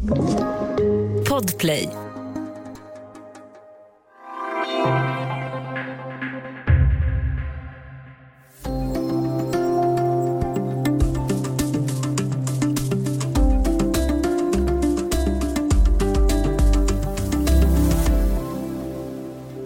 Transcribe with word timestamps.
Podplay. 0.00 1.84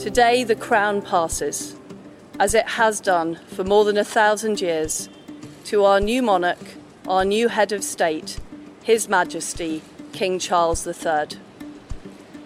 Today 0.01 0.43
the 0.43 0.57
crown 0.57 1.01
passes, 1.01 1.77
as 2.41 2.55
it 2.55 2.67
has 2.71 2.99
done 3.01 3.37
for 3.47 3.63
more 3.63 3.85
than 3.85 3.97
a 3.97 4.05
thousand 4.05 4.61
years, 4.61 5.09
to 5.67 5.85
our 5.85 6.01
new 6.01 6.23
monarch, 6.23 6.59
our 7.07 7.25
new 7.25 7.47
head 7.47 7.71
of 7.71 7.85
state, 7.85 8.41
His 8.83 9.09
Majesty 9.09 9.81
King 10.15 10.39
Charles 10.39 10.87
III. 10.87 11.41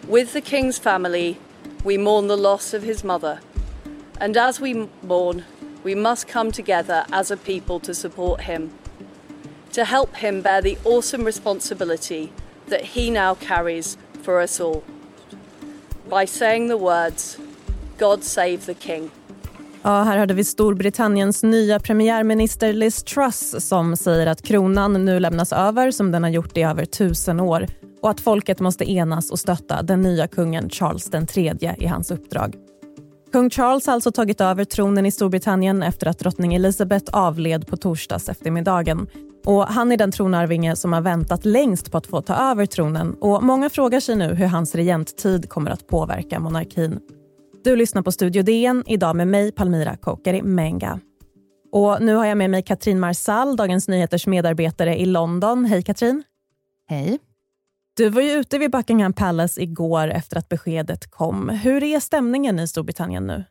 With 0.06 0.32
the 0.32 0.40
King's 0.40 0.78
family, 0.78 1.38
we 1.84 1.98
mourn 1.98 2.26
the 2.26 2.36
loss 2.36 2.72
of 2.72 2.82
his 2.82 3.04
mother, 3.04 3.40
and 4.18 4.38
as 4.38 4.58
we 4.58 4.88
mourn, 5.02 5.44
we 5.84 5.94
must 5.94 6.26
come 6.26 6.50
together 6.50 7.04
as 7.12 7.30
a 7.30 7.36
people 7.36 7.78
to 7.80 7.92
support 7.92 8.40
him, 8.40 8.72
to 9.72 9.84
help 9.84 10.16
him 10.16 10.40
bear 10.40 10.62
the 10.62 10.78
awesome 10.82 11.24
responsibility 11.24 12.32
that 12.68 12.84
he 12.96 13.10
now 13.10 13.34
carries 13.34 13.98
for 14.22 14.40
us 14.40 14.58
all. 14.58 14.82
By 16.08 16.24
saying 16.24 16.68
the 16.68 16.78
words, 16.78 17.36
God 17.98 18.24
save 18.24 18.64
the 18.64 18.74
King. 18.74 19.10
Ja, 19.82 20.02
här 20.02 20.18
hörde 20.18 20.34
vi 20.34 20.44
Storbritanniens 20.44 21.42
nya 21.42 21.80
premiärminister 21.80 22.72
Liz 22.72 23.02
Truss 23.02 23.68
som 23.68 23.96
säger 23.96 24.26
att 24.26 24.42
kronan 24.42 25.04
nu 25.04 25.20
lämnas 25.20 25.52
över 25.52 25.90
som 25.90 26.12
den 26.12 26.22
har 26.22 26.30
gjort 26.30 26.56
i 26.56 26.62
över 26.62 26.84
tusen 26.84 27.40
år 27.40 27.66
och 28.02 28.10
att 28.10 28.20
folket 28.20 28.60
måste 28.60 28.90
enas 28.90 29.30
och 29.30 29.38
stötta 29.38 29.82
den 29.82 30.00
nya 30.00 30.28
kungen 30.28 30.70
Charles 30.70 31.10
III 31.36 31.74
i 31.78 31.86
hans 31.86 32.10
uppdrag. 32.10 32.54
Kung 33.32 33.50
Charles 33.50 33.86
har 33.86 33.94
alltså 33.94 34.12
tagit 34.12 34.40
över 34.40 34.64
tronen 34.64 35.06
i 35.06 35.10
Storbritannien 35.10 35.82
efter 35.82 36.06
att 36.06 36.18
drottning 36.18 36.54
Elizabeth 36.54 37.16
avled 37.16 37.66
på 37.66 37.76
torsdags 37.76 38.28
eftermiddagen. 38.28 39.06
Och 39.44 39.66
han 39.66 39.92
är 39.92 39.96
den 39.96 40.12
tronarvinge 40.12 40.76
som 40.76 40.92
har 40.92 41.00
väntat 41.00 41.44
längst 41.44 41.92
på 41.92 41.98
att 41.98 42.06
få 42.06 42.22
ta 42.22 42.34
över 42.34 42.66
tronen 42.66 43.14
och 43.20 43.42
många 43.42 43.70
frågar 43.70 44.00
sig 44.00 44.16
nu 44.16 44.34
hur 44.34 44.46
hans 44.46 44.74
regenttid 44.74 45.48
kommer 45.48 45.70
att 45.70 45.86
påverka 45.86 46.40
monarkin. 46.40 47.00
Du 47.64 47.76
lyssnar 47.76 48.02
på 48.02 48.12
Studio 48.12 48.42
DN 48.42 48.84
idag 48.86 49.16
med 49.16 49.28
mig, 49.28 49.52
Palmira 49.52 49.96
Kokari 49.96 50.42
Menga. 50.42 51.00
Och 51.72 52.02
nu 52.02 52.14
har 52.14 52.26
jag 52.26 52.38
med 52.38 52.50
mig 52.50 52.62
Katrin 52.62 53.00
Marsall, 53.00 53.56
Dagens 53.56 53.88
Nyheters 53.88 54.26
medarbetare 54.26 54.98
i 54.98 55.06
London. 55.06 55.64
Hej 55.64 55.82
Katrin. 55.82 56.22
Hej. 56.88 57.18
Du 57.96 58.08
var 58.08 58.22
ju 58.22 58.30
ute 58.30 58.58
vid 58.58 58.70
Buckingham 58.70 59.12
Palace 59.12 59.62
igår 59.62 60.08
efter 60.08 60.36
att 60.38 60.48
beskedet 60.48 61.10
kom. 61.10 61.48
Hur 61.48 61.82
är 61.82 62.00
stämningen 62.00 62.58
i 62.58 62.68
Storbritannien 62.68 63.26
nu? 63.26 63.44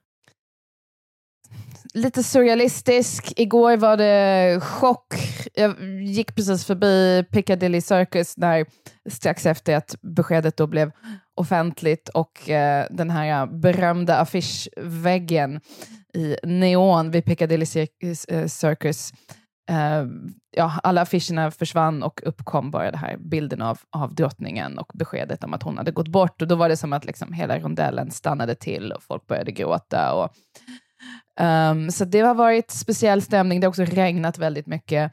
Lite 1.94 2.24
surrealistisk. 2.24 3.34
Igår 3.36 3.78
var 3.78 3.98
det 3.98 4.60
chock. 4.62 5.14
Jag 5.54 5.76
gick 6.04 6.36
precis 6.36 6.66
förbi 6.66 7.24
Piccadilly 7.32 7.82
Circus 7.82 8.38
när, 8.38 8.66
strax 9.10 9.46
efter 9.46 9.76
att 9.76 9.96
beskedet 10.02 10.58
då 10.58 10.68
blev 10.68 10.92
offentligt 11.36 12.10
och 12.10 12.50
eh, 12.50 12.86
den 12.90 13.10
här 13.10 13.46
berömda 13.46 14.18
affischväggen 14.18 15.62
i 16.14 16.36
neon 16.44 17.12
vid 17.12 17.26
Piccadilly 17.26 17.66
eh, 18.28 18.48
Circus 18.48 19.14
eh, 19.70 20.06
ja, 20.58 20.80
alla 20.84 21.02
affischerna 21.02 21.52
försvann 21.52 22.04
och 22.04 22.22
uppkom 22.26 22.72
bara 22.72 22.92
den 22.92 23.00
här 23.00 23.18
bilden 23.18 23.62
av, 23.62 23.80
av 23.90 24.16
drottningen 24.16 24.78
och 24.78 24.92
beskedet 24.94 25.44
om 25.44 25.54
att 25.54 25.64
hon 25.64 25.78
hade 25.78 25.92
gått 25.92 26.08
bort. 26.08 26.42
Och 26.42 26.48
Då 26.48 26.56
var 26.56 26.70
det 26.70 26.78
som 26.78 26.94
att 26.94 27.06
liksom 27.06 27.34
hela 27.34 27.60
rondellen 27.60 28.12
stannade 28.12 28.56
till 28.56 28.92
och 28.92 29.04
folk 29.04 29.28
började 29.28 29.52
gråta. 29.52 30.14
Och, 30.14 30.32
um, 31.40 31.92
så 31.92 32.06
det 32.06 32.20
har 32.20 32.36
varit 32.36 32.72
speciell 32.72 33.22
stämning. 33.22 33.60
Det 33.60 33.66
har 33.66 33.70
också 33.70 33.84
regnat 33.84 34.38
väldigt 34.38 34.68
mycket. 34.68 35.12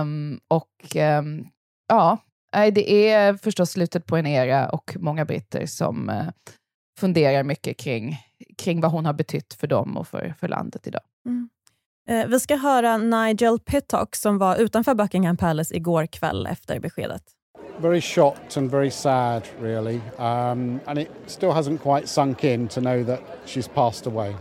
Um, 0.00 0.40
och 0.48 0.96
um, 1.18 1.46
ja, 1.88 2.18
det 2.52 3.12
är 3.12 3.34
förstås 3.34 3.70
slutet 3.70 4.06
på 4.06 4.16
en 4.16 4.26
era 4.26 4.68
och 4.68 4.96
många 4.98 5.24
britter 5.24 5.66
som 5.66 6.08
uh, 6.08 6.28
funderar 6.98 7.42
mycket 7.42 7.76
kring, 7.76 8.16
kring 8.58 8.80
vad 8.80 8.90
hon 8.90 9.06
har 9.06 9.12
betytt 9.12 9.54
för 9.54 9.66
dem 9.66 9.96
och 9.96 10.08
för, 10.08 10.34
för 10.40 10.48
landet 10.48 10.86
idag. 10.86 11.02
Mm. 11.26 11.48
Eh, 12.08 12.26
vi 12.26 12.40
ska 12.40 12.56
höra 12.56 12.96
Nigel 12.96 13.58
Pittock 13.58 14.16
som 14.16 14.38
var 14.38 14.56
utanför 14.56 14.94
Buckingham 14.94 15.36
Palace 15.36 15.76
igår 15.76 16.06
kväll 16.06 16.46
efter 16.46 16.80
beskedet. 16.80 17.22
Very 17.78 18.00
shocked 18.00 18.56
and 18.56 18.70
very 18.70 18.90
sad, 18.90 19.42
really. 19.60 20.00
Um, 20.18 20.80
and 20.86 20.98
it 20.98 21.10
still 21.26 21.50
hasn't 21.50 21.78
quite 21.78 22.08
sunk 22.08 22.44
in 22.44 22.68
to 22.68 22.80
know 22.80 23.04
that 23.04 23.20
she's 23.46 23.68
passed 23.68 24.06
away. 24.06 24.34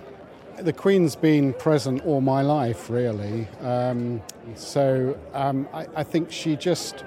The 0.60 0.74
Queen's 0.74 1.16
been 1.16 1.54
present 1.54 2.06
all 2.06 2.22
my 2.22 2.42
life, 2.42 2.90
really. 2.90 3.48
Um, 3.62 4.22
so 4.56 5.18
um, 5.34 5.68
I, 5.74 5.86
I 5.96 6.04
think 6.04 6.32
she 6.32 6.56
just 6.56 7.04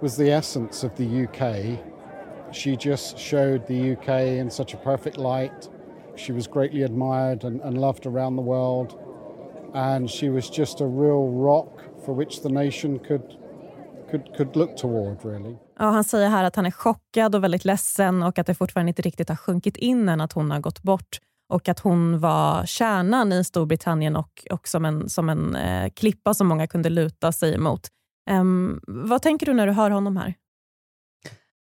was 0.00 0.16
the 0.16 0.30
essence 0.30 0.82
of 0.82 0.94
the 0.96 1.26
UK. 1.26 1.78
She 2.52 2.76
just 2.76 3.18
showed 3.18 3.66
the 3.66 3.92
UK 3.92 4.08
in 4.38 4.50
such 4.50 4.74
a 4.74 4.76
perfect 4.76 5.16
light. 5.16 5.68
She 6.16 6.32
was 6.32 6.46
greatly 6.46 6.82
admired 6.82 7.44
and, 7.44 7.60
and 7.60 7.78
loved 7.78 8.06
around 8.06 8.36
the 8.36 8.42
world. 8.42 8.98
and 9.74 10.10
she 10.10 10.30
was 10.30 10.50
just 10.50 10.80
a 10.80 10.86
real 10.86 11.28
rock 11.28 11.82
for 12.04 12.14
which 12.14 12.42
the 12.42 12.48
nation 12.48 12.98
could 12.98 13.36
could, 14.10 14.36
could 14.36 14.56
look 14.56 14.76
toward 14.76 15.24
really. 15.24 15.56
Ja, 15.78 15.84
han 15.84 16.04
säger 16.04 16.28
här 16.28 16.44
att 16.44 16.56
han 16.56 16.66
är 16.66 16.70
chockad 16.70 17.34
och 17.34 17.44
väldigt 17.44 17.64
ledsen 17.64 18.22
och 18.22 18.38
att 18.38 18.46
det 18.46 18.54
fortfarande 18.54 18.90
inte 18.90 19.02
riktigt 19.02 19.28
har 19.28 19.36
sjunkit 19.36 19.76
in 19.76 20.08
än 20.08 20.20
att 20.20 20.32
hon 20.32 20.50
har 20.50 20.60
gått 20.60 20.82
bort 20.82 21.18
och 21.50 21.68
att 21.68 21.80
hon 21.80 22.20
var 22.20 22.66
kärnan 22.66 23.32
i 23.32 23.44
Storbritannien 23.44 24.16
och, 24.16 24.46
och 24.50 24.68
som 24.68 24.84
en, 24.84 25.08
som 25.08 25.28
en 25.28 25.56
eh, 25.56 25.90
klippa 25.90 26.34
som 26.34 26.46
många 26.46 26.66
kunde 26.66 26.88
luta 26.88 27.32
sig 27.32 27.54
emot. 27.54 27.88
Um, 28.30 28.36
ehm, 28.36 28.80
vad 28.86 29.22
tänker 29.22 29.46
du 29.46 29.54
när 29.54 29.66
du 29.66 29.72
hör 29.72 29.90
honom 29.90 30.16
här? 30.16 30.34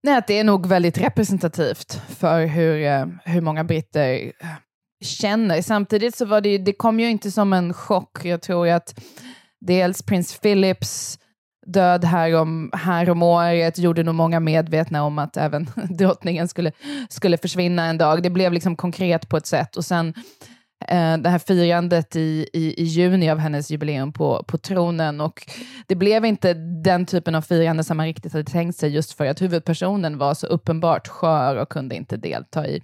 Nej, 0.03 0.17
att 0.17 0.27
det 0.27 0.39
är 0.39 0.43
nog 0.43 0.65
väldigt 0.65 0.97
representativt 0.97 2.01
för 2.07 2.45
hur, 2.45 2.85
eh, 2.85 3.05
hur 3.25 3.41
många 3.41 3.63
britter 3.63 4.31
eh, 4.39 4.47
känner. 5.03 5.61
Samtidigt 5.61 6.15
så 6.15 6.25
var 6.25 6.41
det, 6.41 6.57
det 6.57 6.73
kom 6.73 6.99
ju 6.99 7.09
inte 7.09 7.31
som 7.31 7.53
en 7.53 7.73
chock. 7.73 8.25
Jag 8.25 8.41
tror 8.41 8.67
att 8.67 9.03
dels 9.59 10.03
prins 10.03 10.39
Philips 10.39 11.19
död 11.71 12.05
här 12.05 12.35
om, 12.35 12.69
här 12.73 13.09
om 13.09 13.23
året 13.23 13.77
gjorde 13.77 14.03
nog 14.03 14.15
många 14.15 14.39
medvetna 14.39 15.03
om 15.03 15.19
att 15.19 15.37
även 15.37 15.69
drottningen 15.89 16.47
skulle, 16.47 16.71
skulle 17.09 17.37
försvinna 17.37 17.85
en 17.85 17.97
dag. 17.97 18.23
Det 18.23 18.29
blev 18.29 18.53
liksom 18.53 18.75
konkret 18.75 19.29
på 19.29 19.37
ett 19.37 19.45
sätt. 19.45 19.75
Och 19.75 19.85
sen 19.85 20.13
eh, 20.87 21.17
det 21.17 21.29
här 21.29 21.39
firandet 21.39 22.15
i, 22.15 22.49
i, 22.53 22.81
i, 22.81 22.83
juni 22.83 23.29
av 23.29 23.37
hennes 23.37 23.71
jubileum 23.71 24.13
på, 24.13 24.43
på 24.47 24.57
tronen. 24.57 25.21
Och 25.21 25.47
det 25.87 25.95
blev 25.95 26.25
inte 26.25 26.53
den 26.83 27.05
typen 27.05 27.35
av 27.35 27.41
firande 27.41 27.83
som 27.83 27.97
man 27.97 28.05
riktigt 28.05 28.33
hade 28.33 28.51
tänkt 28.51 28.77
sig, 28.77 28.89
just 28.89 29.13
för 29.13 29.25
att 29.25 29.41
huvudpersonen 29.41 30.17
var 30.17 30.33
så 30.33 30.47
uppenbart 30.47 31.07
skör 31.07 31.55
och 31.55 31.69
kunde 31.69 31.95
inte 31.95 32.17
delta 32.17 32.67
i, 32.67 32.81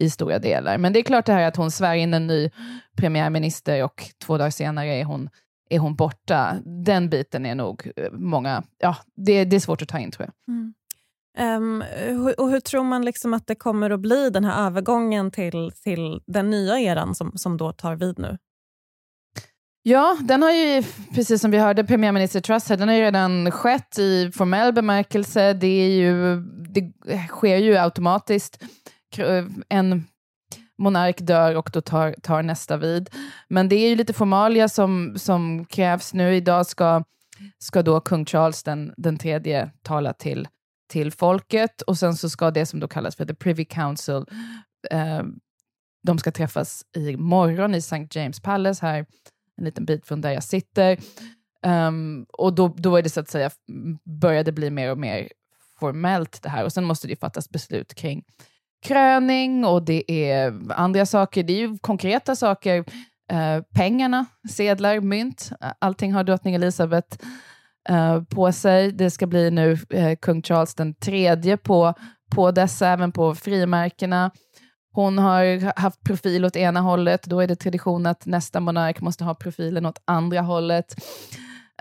i 0.00 0.10
stora 0.10 0.38
delar. 0.38 0.78
Men 0.78 0.92
det 0.92 0.98
är 0.98 1.02
klart 1.02 1.26
det 1.26 1.32
här 1.32 1.48
att 1.48 1.56
hon 1.56 1.70
svär 1.70 1.94
in 1.94 2.14
en 2.14 2.26
ny 2.26 2.50
premiärminister 2.96 3.84
och 3.84 4.04
två 4.24 4.38
dagar 4.38 4.50
senare 4.50 4.94
är 4.94 5.04
hon, 5.04 5.28
är 5.70 5.78
hon 5.78 5.96
borta. 5.96 6.56
Den 6.84 7.08
biten 7.08 7.46
är 7.46 7.54
nog 7.54 7.90
eh, 7.96 8.12
många, 8.12 8.62
ja, 8.78 8.96
det, 9.16 9.44
det 9.44 9.56
är 9.56 9.60
svårt 9.60 9.82
att 9.82 9.88
ta 9.88 9.98
in 9.98 10.10
tror 10.10 10.28
jag. 10.28 10.54
Mm. 10.54 10.74
Um, 11.38 11.84
och 12.38 12.50
hur 12.50 12.60
tror 12.60 12.84
man 12.84 13.04
liksom 13.04 13.34
att 13.34 13.46
det 13.46 13.54
kommer 13.54 13.90
att 13.90 14.00
bli, 14.00 14.30
den 14.30 14.44
här 14.44 14.66
övergången 14.66 15.30
till, 15.30 15.72
till 15.82 16.20
den 16.26 16.50
nya 16.50 16.80
eran 16.80 17.14
som, 17.14 17.32
som 17.34 17.56
då 17.56 17.72
tar 17.72 17.96
vid 17.96 18.18
nu? 18.18 18.38
Ja, 19.82 20.16
den 20.20 20.42
har 20.42 20.50
ju, 20.50 20.82
precis 21.14 21.40
som 21.40 21.50
vi 21.50 21.58
hörde 21.58 21.84
premiärminister 21.84 22.40
Truss 22.40 22.64
den 22.64 22.88
har 22.88 22.96
ju 22.96 23.02
redan 23.02 23.50
skett 23.50 23.98
i 23.98 24.32
formell 24.32 24.72
bemärkelse. 24.72 25.52
Det, 25.52 25.66
är 25.66 25.88
ju, 25.88 26.40
det 26.74 26.92
sker 27.28 27.56
ju 27.56 27.76
automatiskt 27.76 28.64
en 29.68 30.04
monark 30.78 31.18
dör 31.20 31.54
och 31.54 31.70
då 31.72 31.80
tar, 31.80 32.12
tar 32.12 32.42
nästa 32.42 32.76
vid. 32.76 33.10
Men 33.48 33.68
det 33.68 33.76
är 33.76 33.88
ju 33.88 33.96
lite 33.96 34.12
formalia 34.12 34.68
som, 34.68 35.14
som 35.18 35.64
krävs 35.64 36.14
nu. 36.14 36.36
Idag 36.36 36.66
ska, 36.66 37.04
ska 37.58 37.82
då 37.82 38.00
kung 38.00 38.26
Charles 38.26 38.62
den, 38.62 38.94
den 38.96 39.18
tredje 39.18 39.70
tala 39.82 40.12
till, 40.12 40.48
till 40.88 41.12
folket 41.12 41.82
och 41.82 41.98
sen 41.98 42.14
så 42.14 42.30
ska 42.30 42.50
det 42.50 42.66
som 42.66 42.80
då 42.80 42.88
kallas 42.88 43.16
för 43.16 43.24
the 43.24 43.34
Privy 43.34 43.64
Council, 43.64 44.24
eh, 44.90 45.22
de 46.02 46.18
ska 46.18 46.30
träffas 46.30 46.84
i 46.96 47.16
morgon 47.16 47.74
i 47.74 47.78
St. 47.78 48.06
James 48.10 48.40
Palace 48.40 48.86
här, 48.86 49.06
en 49.56 49.64
liten 49.64 49.84
bit 49.84 50.06
från 50.06 50.20
där 50.20 50.30
jag 50.30 50.44
sitter. 50.44 50.98
Um, 51.66 52.26
och 52.32 52.54
då, 52.54 52.74
då 52.76 52.96
är 52.96 53.02
det 53.02 53.10
så 53.10 53.20
att 53.20 53.30
säga, 53.30 53.50
började 54.04 54.52
bli 54.52 54.70
mer 54.70 54.90
och 54.90 54.98
mer 54.98 55.28
formellt 55.80 56.42
det 56.42 56.48
här 56.48 56.64
och 56.64 56.72
sen 56.72 56.84
måste 56.84 57.08
det 57.08 57.16
fattas 57.16 57.50
beslut 57.50 57.94
kring 57.94 58.24
kröning 58.84 59.64
och 59.64 59.82
det 59.82 60.12
är 60.12 60.54
andra 60.72 61.06
saker. 61.06 61.42
Det 61.42 61.52
är 61.52 61.58
ju 61.58 61.78
konkreta 61.78 62.36
saker. 62.36 62.84
Eh, 63.32 63.62
pengarna, 63.74 64.26
sedlar, 64.50 65.00
mynt. 65.00 65.52
Allting 65.78 66.12
har 66.12 66.24
drottning 66.24 66.54
Elizabeth 66.54 67.18
uh, 67.90 68.22
på 68.22 68.52
sig. 68.52 68.92
Det 68.92 69.10
ska 69.10 69.26
bli 69.26 69.50
nu 69.50 69.72
uh, 69.72 70.14
kung 70.22 70.42
Charles 70.42 70.74
den 70.74 70.94
tredje 70.94 71.56
på, 71.56 71.94
på 72.34 72.50
dessa, 72.50 72.88
även 72.88 73.12
på 73.12 73.34
frimärkena. 73.34 74.30
Hon 74.92 75.18
har 75.18 75.72
haft 75.80 76.04
profil 76.04 76.44
åt 76.44 76.56
ena 76.56 76.80
hållet, 76.80 77.22
då 77.22 77.40
är 77.40 77.46
det 77.46 77.56
tradition 77.56 78.06
att 78.06 78.26
nästa 78.26 78.60
monark 78.60 79.00
måste 79.00 79.24
ha 79.24 79.34
profilen 79.34 79.86
åt 79.86 80.02
andra 80.04 80.40
hållet. 80.40 80.94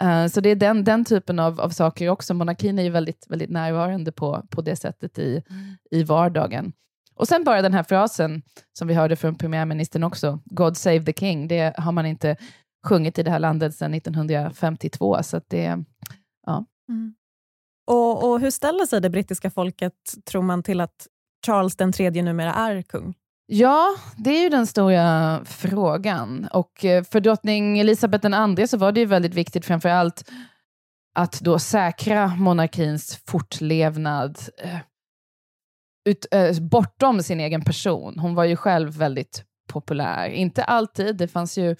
Uh, 0.03 0.27
så 0.27 0.41
det 0.41 0.49
är 0.49 0.56
den, 0.56 0.83
den 0.83 1.06
typen 1.06 1.39
av, 1.39 1.61
av 1.61 1.69
saker 1.69 2.09
också. 2.09 2.33
Monarkin 2.33 2.79
är 2.79 2.83
ju 2.83 2.89
väldigt, 2.89 3.25
väldigt 3.29 3.49
närvarande 3.49 4.11
på, 4.11 4.44
på 4.49 4.61
det 4.61 4.75
sättet 4.75 5.19
i, 5.19 5.44
i 5.91 6.03
vardagen. 6.03 6.73
Och 7.15 7.27
sen 7.27 7.44
bara 7.44 7.62
den 7.62 7.74
här 7.74 7.83
frasen 7.83 8.42
som 8.77 8.88
vi 8.88 8.94
hörde 8.94 9.15
från 9.15 9.36
premiärministern 9.36 10.04
också, 10.04 10.39
God 10.45 10.77
save 10.77 11.04
the 11.04 11.13
king, 11.13 11.48
det 11.48 11.74
har 11.77 11.92
man 11.92 12.06
inte 12.06 12.38
sjungit 12.88 13.19
i 13.19 13.24
det 13.24 13.31
här 13.31 13.39
landet 13.39 13.75
sedan 13.75 13.94
1952. 13.94 15.24
Så 15.24 15.42
det, 15.48 15.83
ja. 16.45 16.65
Mm. 16.89 17.13
Och, 17.88 18.30
och 18.30 18.39
hur 18.39 18.51
ställer 18.51 18.86
sig 18.86 19.01
det 19.01 19.10
brittiska 19.10 19.50
folket, 19.50 19.94
tror 20.25 20.42
man, 20.42 20.63
till 20.63 20.81
att 20.81 21.07
Charles 21.45 21.75
den 21.75 21.92
tredje 21.92 22.24
numera 22.24 22.54
är 22.54 22.81
kung? 22.81 23.13
Ja, 23.45 23.95
det 24.18 24.30
är 24.30 24.44
ju 24.44 24.50
den 24.50 24.68
stora 24.68 25.42
frågan. 25.45 26.48
Och 26.54 26.86
eh, 26.86 27.04
för 27.04 27.19
drottning 27.19 27.80
Elisabeth 27.80 28.27
II 28.57 28.68
så 28.68 28.77
var 28.77 28.92
det 28.92 29.00
ju 29.00 29.06
väldigt 29.06 29.33
viktigt 29.33 29.66
framför 29.66 29.89
allt 29.89 30.31
att 31.16 31.39
då 31.39 31.59
säkra 31.59 32.27
monarkins 32.27 33.19
fortlevnad 33.27 34.39
eh, 34.57 34.77
ut, 36.05 36.25
äh, 36.31 36.59
bortom 36.59 37.23
sin 37.23 37.39
egen 37.39 37.61
person. 37.61 38.19
Hon 38.19 38.35
var 38.35 38.44
ju 38.44 38.55
själv 38.55 38.97
väldigt 38.97 39.44
populär. 39.67 40.29
Inte 40.29 40.63
alltid, 40.63 41.17
det 41.17 41.27
fanns 41.27 41.57
ju 41.57 41.75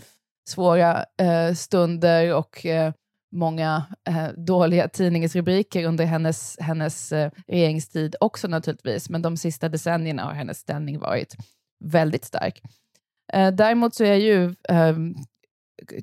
svåra 0.50 1.06
äh, 1.18 1.54
stunder 1.54 2.36
och 2.36 2.66
äh, 2.66 2.94
många 3.32 3.86
dåliga 4.38 4.88
tidningsrubriker 4.88 5.86
under 5.86 6.06
hennes, 6.06 6.58
hennes 6.60 7.14
regeringstid 7.48 8.16
också 8.20 8.48
naturligtvis, 8.48 9.10
men 9.10 9.22
de 9.22 9.38
sista 9.38 9.70
decennierna 9.70 10.24
har 10.24 10.34
hennes 10.34 10.58
ställning 10.58 11.00
varit 11.00 11.36
väldigt 11.86 12.26
stark. 12.26 12.62
däremot 13.54 13.96
så 13.96 14.04
är 14.04 14.16
ju 14.16 14.56
ehm, 14.70 15.16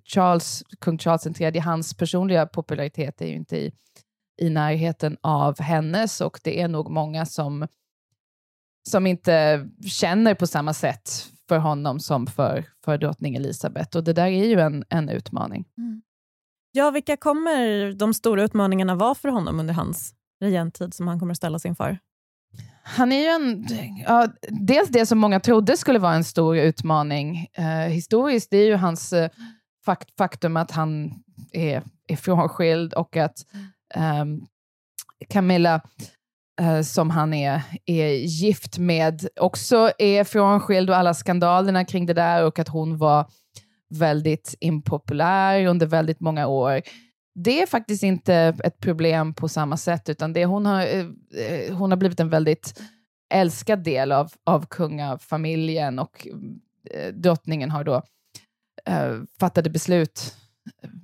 Charles, 0.05 0.63
kung 0.81 0.99
Charles 0.99 1.41
III, 1.41 1.59
hans 1.59 1.95
personliga 1.95 2.47
popularitet 2.47 3.21
är 3.21 3.27
ju 3.27 3.35
inte 3.35 3.57
i, 3.57 3.73
i 4.43 4.51
närheten 4.51 5.17
av 5.21 5.61
hennes 5.61 6.21
och 6.21 6.41
det 6.45 6.61
är 6.61 6.69
nog 6.69 6.91
många 6.91 7.27
som 7.27 7.67
som 8.89 9.07
inte 9.07 9.67
känner 9.87 10.35
på 10.35 10.47
samma 10.47 10.75
sätt 10.75 11.31
för 11.49 11.59
honom 11.59 12.01
som 12.01 12.27
för, 12.27 12.65
för 12.85 12.99
drottning 12.99 13.35
Elizabeth. 13.35 13.97
Och 13.97 14.05
det 14.05 14.13
där 14.13 14.27
är 14.27 14.45
ju 14.45 14.61
en, 14.61 14.85
en 14.89 15.09
utmaning. 15.09 15.65
Mm. 15.79 16.03
Ja, 16.73 16.91
vilka 16.91 17.17
kommer 17.17 17.93
de 17.93 18.15
stora 18.15 18.43
utmaningarna 18.43 18.95
vara 18.95 19.15
för 19.15 19.29
honom 19.29 19.61
under 19.61 19.75
hans 19.75 20.15
regenttid 20.41 20.95
som 20.95 21.09
han 21.09 21.19
kommer 21.19 21.33
att 21.33 21.37
ställas 21.37 21.67
inför? 21.67 21.99
Han 22.83 23.13
är 23.13 23.21
ju 23.21 23.27
en... 23.27 23.67
Ja, 24.07 24.29
dels 24.49 24.89
det 24.89 25.07
som 25.07 25.19
många 25.19 25.41
trodde 25.41 25.77
skulle 25.77 25.99
vara 25.99 26.15
en 26.15 26.25
stor 26.25 26.57
utmaning 26.57 27.47
eh, 27.53 27.65
historiskt, 27.65 28.51
det 28.51 28.57
är 28.57 28.67
ju 28.67 28.77
hans 28.77 29.13
eh, 29.13 29.31
fakt, 29.85 30.17
faktum 30.17 30.57
att 30.57 30.71
han 30.71 31.13
är, 31.53 31.83
är 32.07 32.17
frånskild 32.17 32.95
och 32.95 33.17
att 33.17 33.39
eh, 33.95 34.25
Camilla 35.29 35.81
Eh, 36.61 36.83
som 36.83 37.11
han 37.11 37.35
är, 37.35 37.63
är 37.87 38.09
gift 38.13 38.79
med 38.79 39.29
också 39.41 39.91
är 39.99 40.25
frånskild 40.25 40.91
och 40.91 40.97
alla 40.97 41.15
skandalerna 41.15 41.85
kring 41.85 42.07
det 42.07 42.15
där 42.15 42.45
och 42.45 42.59
att 42.59 42.69
hon 42.69 42.99
var 42.99 43.27
väldigt 43.95 44.55
impopulär 44.61 45.67
under 45.67 45.87
väldigt 45.87 46.21
många 46.21 46.47
år. 46.47 46.83
Det 47.35 47.63
är 47.63 47.67
faktiskt 47.67 48.03
inte 48.03 48.35
ett 48.65 48.79
problem 48.79 49.35
på 49.35 49.49
samma 49.49 49.77
sätt, 49.77 50.09
utan 50.09 50.33
det 50.33 50.45
hon, 50.45 50.67
har, 50.67 50.81
eh, 50.87 51.75
hon 51.77 51.91
har 51.91 51.97
blivit 51.97 52.21
en 52.21 52.29
väldigt 52.29 52.81
älskad 53.35 53.85
del 53.85 54.13
av, 54.13 54.33
av 54.45 54.67
kungafamiljen 54.67 55.99
och 55.99 56.29
eh, 56.91 57.15
drottningen 57.15 57.71
har 57.71 57.85
då 57.85 58.03
eh, 58.87 59.17
fattade 59.41 59.71
beslut 59.71 60.35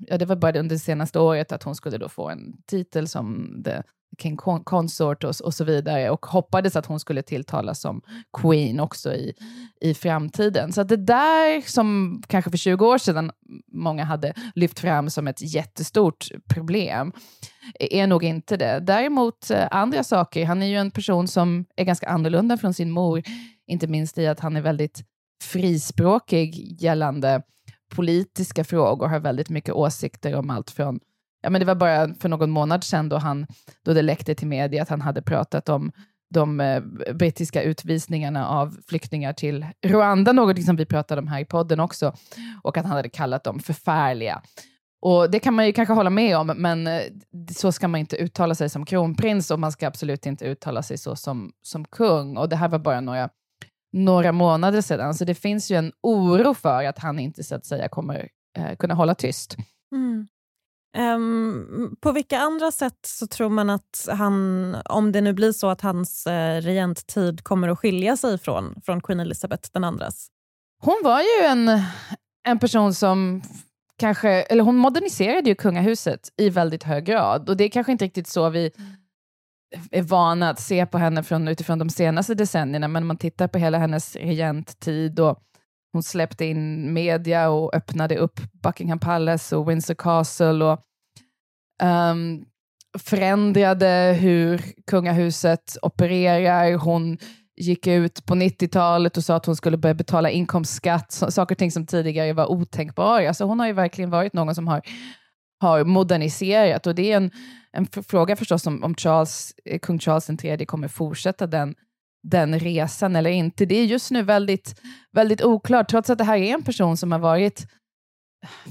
ja, 0.06 0.18
det 0.18 0.24
var 0.24 0.36
bara 0.36 0.58
under 0.58 0.74
det 0.74 0.80
senaste 0.80 1.18
året 1.18 1.52
att 1.52 1.62
hon 1.62 1.74
skulle 1.74 1.98
då 1.98 2.08
få 2.08 2.28
en 2.28 2.62
titel 2.66 3.08
som 3.08 3.56
the 3.64 3.82
King 4.22 4.36
Consort 4.64 5.24
och, 5.24 5.34
och, 5.44 5.54
så 5.54 5.64
vidare 5.64 6.10
och 6.10 6.26
hoppades 6.26 6.76
att 6.76 6.86
hon 6.86 7.00
skulle 7.00 7.22
tilltalas 7.22 7.80
som 7.80 8.02
Queen 8.38 8.80
också 8.80 9.14
i, 9.14 9.34
i 9.80 9.94
framtiden. 9.94 10.72
Så 10.72 10.82
det 10.82 10.96
där 10.96 11.60
som 11.60 12.22
kanske 12.26 12.50
för 12.50 12.58
20 12.58 12.86
år 12.86 12.98
sedan 12.98 13.30
många 13.72 14.04
hade 14.04 14.34
lyft 14.54 14.78
fram 14.78 15.10
som 15.10 15.28
ett 15.28 15.54
jättestort 15.54 16.28
problem 16.48 17.12
e-, 17.78 18.00
är 18.00 18.06
nog 18.06 18.24
inte 18.24 18.56
det. 18.56 18.80
Däremot 18.80 19.50
eh, 19.50 19.68
andra 19.70 20.04
saker, 20.04 20.46
han 20.46 20.62
är 20.62 20.66
ju 20.66 20.76
en 20.76 20.90
person 20.90 21.28
som 21.28 21.64
är 21.76 21.84
ganska 21.84 22.08
annorlunda 22.08 22.56
från 22.56 22.74
sin 22.74 22.90
mor, 22.90 23.22
inte 23.66 23.86
minst 23.86 24.18
i 24.18 24.26
att 24.26 24.40
han 24.40 24.56
är 24.56 24.60
väldigt 24.60 25.04
frispråkig 25.42 26.82
gällande 26.82 27.42
politiska 27.94 28.64
frågor, 28.64 29.08
har 29.08 29.20
väldigt 29.20 29.50
mycket 29.50 29.74
åsikter 29.74 30.34
om 30.34 30.50
allt 30.50 30.70
från 30.70 31.00
ja, 31.46 31.50
men 31.50 31.60
det 31.60 31.64
var 31.64 31.74
bara 31.74 32.14
för 32.14 32.28
någon 32.28 32.50
månad 32.50 32.84
sedan 32.84 33.08
då, 33.08 33.16
han, 33.16 33.46
då 33.84 33.92
det 33.92 34.02
läckte 34.02 34.34
till 34.34 34.46
media 34.46 34.82
att 34.82 34.88
han 34.88 35.00
hade 35.00 35.22
pratat 35.22 35.68
om 35.68 35.92
de 36.34 36.60
eh, 36.60 36.82
brittiska 37.14 37.62
utvisningarna 37.62 38.48
av 38.48 38.76
flyktingar 38.88 39.32
till 39.32 39.66
Rwanda, 39.86 40.32
något 40.32 40.62
som 40.62 40.76
vi 40.76 40.86
pratade 40.86 41.20
om 41.20 41.28
här 41.28 41.40
i 41.40 41.44
podden 41.44 41.80
också, 41.80 42.14
och 42.62 42.76
att 42.76 42.84
han 42.84 42.96
hade 42.96 43.08
kallat 43.08 43.44
dem 43.44 43.60
förfärliga. 43.60 44.42
Och 45.02 45.30
Det 45.30 45.38
kan 45.38 45.54
man 45.54 45.66
ju 45.66 45.72
kanske 45.72 45.94
hålla 45.94 46.10
med 46.10 46.36
om, 46.36 46.46
men 46.46 46.86
eh, 46.86 47.02
så 47.50 47.72
ska 47.72 47.88
man 47.88 48.00
inte 48.00 48.16
uttala 48.16 48.54
sig 48.54 48.68
som 48.68 48.86
kronprins 48.86 49.50
och 49.50 49.60
man 49.60 49.72
ska 49.72 49.86
absolut 49.86 50.26
inte 50.26 50.44
uttala 50.44 50.82
sig 50.82 50.98
så 50.98 51.16
som, 51.16 51.52
som 51.62 51.84
kung. 51.84 52.36
Och 52.36 52.48
Det 52.48 52.56
här 52.56 52.68
var 52.68 52.78
bara 52.78 53.00
några, 53.00 53.28
några 53.92 54.32
månader 54.32 54.80
sedan, 54.80 55.14
så 55.14 55.24
det 55.24 55.34
finns 55.34 55.70
ju 55.70 55.76
en 55.76 55.92
oro 56.02 56.54
för 56.54 56.84
att 56.84 56.98
han 56.98 57.18
inte 57.18 57.44
så 57.44 57.54
att 57.54 57.66
säga 57.66 57.88
kommer 57.88 58.28
eh, 58.58 58.76
kunna 58.76 58.94
hålla 58.94 59.14
tyst. 59.14 59.56
Mm. 59.92 60.28
Um, 60.98 61.96
på 62.00 62.12
vilka 62.12 62.38
andra 62.38 62.70
sätt 62.70 62.98
så 63.06 63.26
tror 63.26 63.48
man 63.48 63.70
att 63.70 64.08
han, 64.10 64.76
om 64.84 65.12
det 65.12 65.20
nu 65.20 65.32
blir 65.32 65.52
så 65.52 65.68
att 65.68 65.80
hans 65.80 66.26
eh, 66.26 66.60
regenttid 66.60 67.44
kommer 67.44 67.68
att 67.68 67.78
skilja 67.78 68.16
sig 68.16 68.38
från, 68.38 68.80
från 68.84 69.00
Queen 69.00 69.20
Elizabeth 69.20 69.70
den 69.72 69.84
andras? 69.84 70.28
Hon 70.82 71.00
var 71.04 71.20
ju 71.20 71.46
en, 71.46 71.82
en 72.48 72.58
person 72.58 72.94
som 72.94 73.42
kanske, 73.98 74.30
eller 74.30 74.64
hon 74.64 74.76
moderniserade 74.76 75.48
ju 75.48 75.54
kungahuset 75.54 76.32
i 76.36 76.50
väldigt 76.50 76.82
hög 76.82 77.04
grad 77.04 77.48
och 77.48 77.56
det 77.56 77.64
är 77.64 77.68
kanske 77.68 77.92
inte 77.92 78.04
riktigt 78.04 78.28
så 78.28 78.48
vi 78.48 78.70
är 79.90 80.02
vana 80.02 80.50
att 80.50 80.60
se 80.60 80.86
på 80.86 80.98
henne 80.98 81.22
från, 81.22 81.48
utifrån 81.48 81.78
de 81.78 81.90
senaste 81.90 82.34
decennierna, 82.34 82.88
men 82.88 83.02
om 83.02 83.06
man 83.06 83.16
tittar 83.16 83.48
på 83.48 83.58
hela 83.58 83.78
hennes 83.78 84.16
regenttid 84.16 85.20
och 85.20 85.42
hon 85.96 86.02
släppte 86.02 86.44
in 86.44 86.92
media 86.92 87.48
och 87.48 87.74
öppnade 87.74 88.16
upp 88.16 88.40
Buckingham 88.62 88.98
Palace 88.98 89.56
och 89.56 89.70
Windsor 89.70 89.94
Castle 89.94 90.64
och 90.64 90.80
um, 91.82 92.44
förändrade 92.98 94.16
hur 94.20 94.62
kungahuset 94.86 95.76
opererar. 95.82 96.74
Hon 96.74 97.18
gick 97.56 97.86
ut 97.86 98.26
på 98.26 98.34
90-talet 98.34 99.16
och 99.16 99.24
sa 99.24 99.36
att 99.36 99.46
hon 99.46 99.56
skulle 99.56 99.76
börja 99.76 99.94
betala 99.94 100.30
inkomstskatt, 100.30 101.12
saker 101.12 101.54
och 101.54 101.58
ting 101.58 101.72
som 101.72 101.86
tidigare 101.86 102.32
var 102.32 102.50
otänkbara. 102.50 103.34
Så 103.34 103.44
hon 103.44 103.60
har 103.60 103.66
ju 103.66 103.72
verkligen 103.72 104.10
varit 104.10 104.32
någon 104.32 104.54
som 104.54 104.68
har, 104.68 104.82
har 105.60 105.84
moderniserat 105.84 106.86
och 106.86 106.94
det 106.94 107.12
är 107.12 107.16
en, 107.16 107.30
en 107.72 107.86
fråga 107.86 108.36
förstås 108.36 108.66
om, 108.66 108.84
om 108.84 108.94
Charles, 108.94 109.54
eh, 109.64 109.78
kung 109.78 109.98
Charles 109.98 110.30
III 110.44 110.66
kommer 110.66 110.88
fortsätta 110.88 111.46
den 111.46 111.74
den 112.30 112.58
resan 112.58 113.16
eller 113.16 113.30
inte. 113.30 113.66
Det 113.66 113.74
är 113.74 113.84
just 113.84 114.10
nu 114.10 114.22
väldigt, 114.22 114.80
väldigt 115.12 115.42
oklart, 115.42 115.88
trots 115.88 116.10
att 116.10 116.18
det 116.18 116.24
här 116.24 116.36
är 116.36 116.54
en 116.54 116.62
person 116.62 116.96
som 116.96 117.12
har 117.12 117.18
varit 117.18 117.66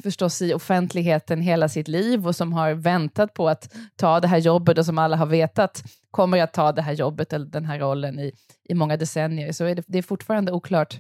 förstås 0.04 0.42
i 0.42 0.54
offentligheten 0.54 1.42
hela 1.42 1.70
sitt 1.70 1.88
liv 1.88 2.28
och 2.28 2.36
som 2.36 2.54
har 2.54 2.74
väntat 2.74 3.34
på 3.34 3.50
att 3.50 3.74
ta 3.96 4.20
det 4.20 4.28
här 4.28 4.38
jobbet 4.38 4.78
och 4.78 4.86
som 4.86 4.98
alla 4.98 5.18
har 5.18 5.26
vetat 5.26 5.84
kommer 6.12 6.42
att 6.42 6.54
ta 6.54 6.72
det 6.72 6.82
här 6.82 6.94
jobbet 6.94 7.34
eller 7.34 7.46
den 7.46 7.66
här 7.66 7.80
rollen 7.80 8.20
i, 8.20 8.32
i 8.70 8.74
många 8.74 8.98
decennier. 8.98 9.52
Så 9.52 9.66
är 9.66 9.76
det, 9.76 9.84
det 9.88 9.98
är 9.98 10.02
fortfarande 10.02 10.52
oklart 10.52 11.00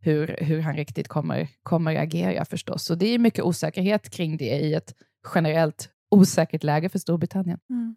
hur, 0.00 0.36
hur 0.40 0.60
han 0.60 0.76
riktigt 0.76 1.08
kommer, 1.08 1.48
kommer 1.62 1.96
agera 1.96 2.44
förstås. 2.44 2.84
Så 2.84 2.94
det 2.94 3.06
är 3.06 3.18
mycket 3.18 3.44
osäkerhet 3.44 4.10
kring 4.10 4.36
det 4.36 4.58
i 4.58 4.74
ett 4.74 4.94
generellt 5.34 5.88
osäkert 6.10 6.62
läge 6.62 6.88
för 6.88 6.98
Storbritannien. 6.98 7.58
Mm. 7.70 7.96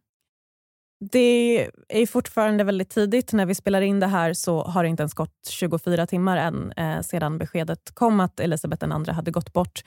Det 1.00 1.70
är 1.90 2.06
fortfarande 2.06 2.64
väldigt 2.64 2.90
tidigt. 2.90 3.34
När 3.34 3.46
vi 3.46 3.56
spelar 3.56 3.82
in 3.82 4.00
det 4.00 4.08
här 4.08 4.34
så 4.34 4.64
har 4.64 4.84
det 4.84 4.90
inte 4.90 5.04
ens 5.04 5.14
gått 5.14 5.48
24 5.50 6.08
timmar 6.08 6.38
än 6.38 6.72
eh, 6.72 7.02
sedan 7.02 7.38
beskedet 7.38 7.92
kom 7.94 8.20
att 8.20 8.40
Elisabeth 8.40 8.86
II 8.86 9.14
hade 9.14 9.32
gått 9.32 9.54
bort. 9.54 9.84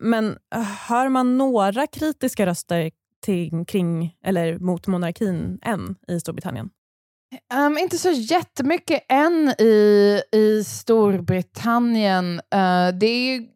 Men 0.00 0.38
eh, 0.54 0.62
hör 0.62 1.08
man 1.08 1.38
några 1.38 1.86
kritiska 1.86 2.46
röster 2.46 2.90
till, 3.24 3.64
kring 3.66 4.16
eller 4.24 4.58
mot 4.58 4.86
monarkin 4.86 5.58
än 5.62 5.96
i 6.08 6.20
Storbritannien? 6.20 6.70
Um, 7.54 7.78
inte 7.78 7.98
så 7.98 8.10
jättemycket 8.10 9.02
än 9.08 9.48
i, 9.58 10.22
i 10.32 10.64
Storbritannien. 10.64 12.34
Uh, 12.34 12.98
det, 12.98 13.06
är, 13.06 13.46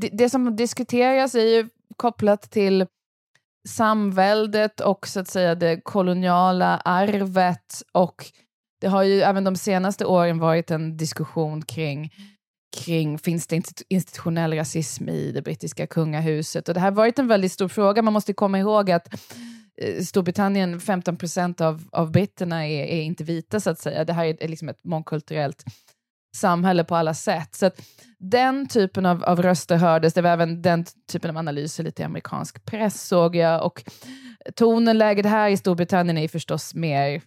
det, 0.00 0.08
det, 0.12 0.30
som 0.30 0.56
diskuteras 0.56 1.34
är 1.34 1.56
ju 1.56 1.68
kopplat 1.96 2.50
till 2.50 2.86
samväldet 3.68 4.80
och 4.80 5.06
så 5.06 5.20
att 5.20 5.28
säga 5.28 5.54
det 5.54 5.80
koloniala 5.84 6.76
arvet 6.76 7.82
och 7.92 8.26
det 8.80 8.86
har 8.86 9.02
ju 9.02 9.20
även 9.20 9.44
de 9.44 9.56
senaste 9.56 10.04
åren 10.04 10.38
varit 10.38 10.70
en 10.70 10.96
diskussion 10.96 11.62
kring 11.62 12.10
kring 12.74 13.18
finns 13.18 13.46
det 13.46 13.56
institutionell 13.88 14.54
rasism 14.54 15.08
i 15.08 15.32
det 15.32 15.42
brittiska 15.42 15.86
kungahuset? 15.86 16.68
Och 16.68 16.74
det 16.74 16.80
här 16.80 16.90
har 16.90 16.96
varit 16.96 17.18
en 17.18 17.28
väldigt 17.28 17.52
stor 17.52 17.68
fråga. 17.68 18.02
Man 18.02 18.12
måste 18.12 18.32
komma 18.32 18.58
ihåg 18.58 18.90
att 18.90 19.14
eh, 19.82 20.02
Storbritannien, 20.02 20.80
15 20.80 21.16
procent 21.16 21.60
av, 21.60 21.88
av 21.92 22.10
britterna 22.10 22.66
är, 22.68 22.84
är, 22.84 23.02
inte 23.02 23.24
vita, 23.24 23.60
så 23.60 23.70
att 23.70 23.78
säga. 23.78 24.04
Det 24.04 24.12
här 24.12 24.36
är 24.40 24.48
liksom 24.48 24.68
ett 24.68 24.84
mångkulturellt 24.84 25.64
samhälle 26.34 26.84
på 26.84 26.96
alla 26.96 27.14
sätt. 27.14 27.54
Så 27.54 27.70
den 28.18 28.68
typen 28.68 29.06
av, 29.06 29.24
av 29.24 29.42
röster 29.42 29.76
hördes, 29.76 30.14
det 30.14 30.22
var 30.22 30.30
även 30.30 30.62
den 30.62 30.84
typen 31.12 31.30
av 31.30 31.36
analyser 31.36 31.84
lite 31.84 32.02
i 32.02 32.04
amerikansk 32.04 32.64
press 32.64 33.02
såg 33.08 33.36
jag. 33.36 33.66
Och 33.66 33.84
tonläget 34.54 35.26
här 35.26 35.48
i 35.48 35.56
Storbritannien 35.56 36.18
är 36.18 36.28
förstås 36.28 36.74
mer 36.74 37.22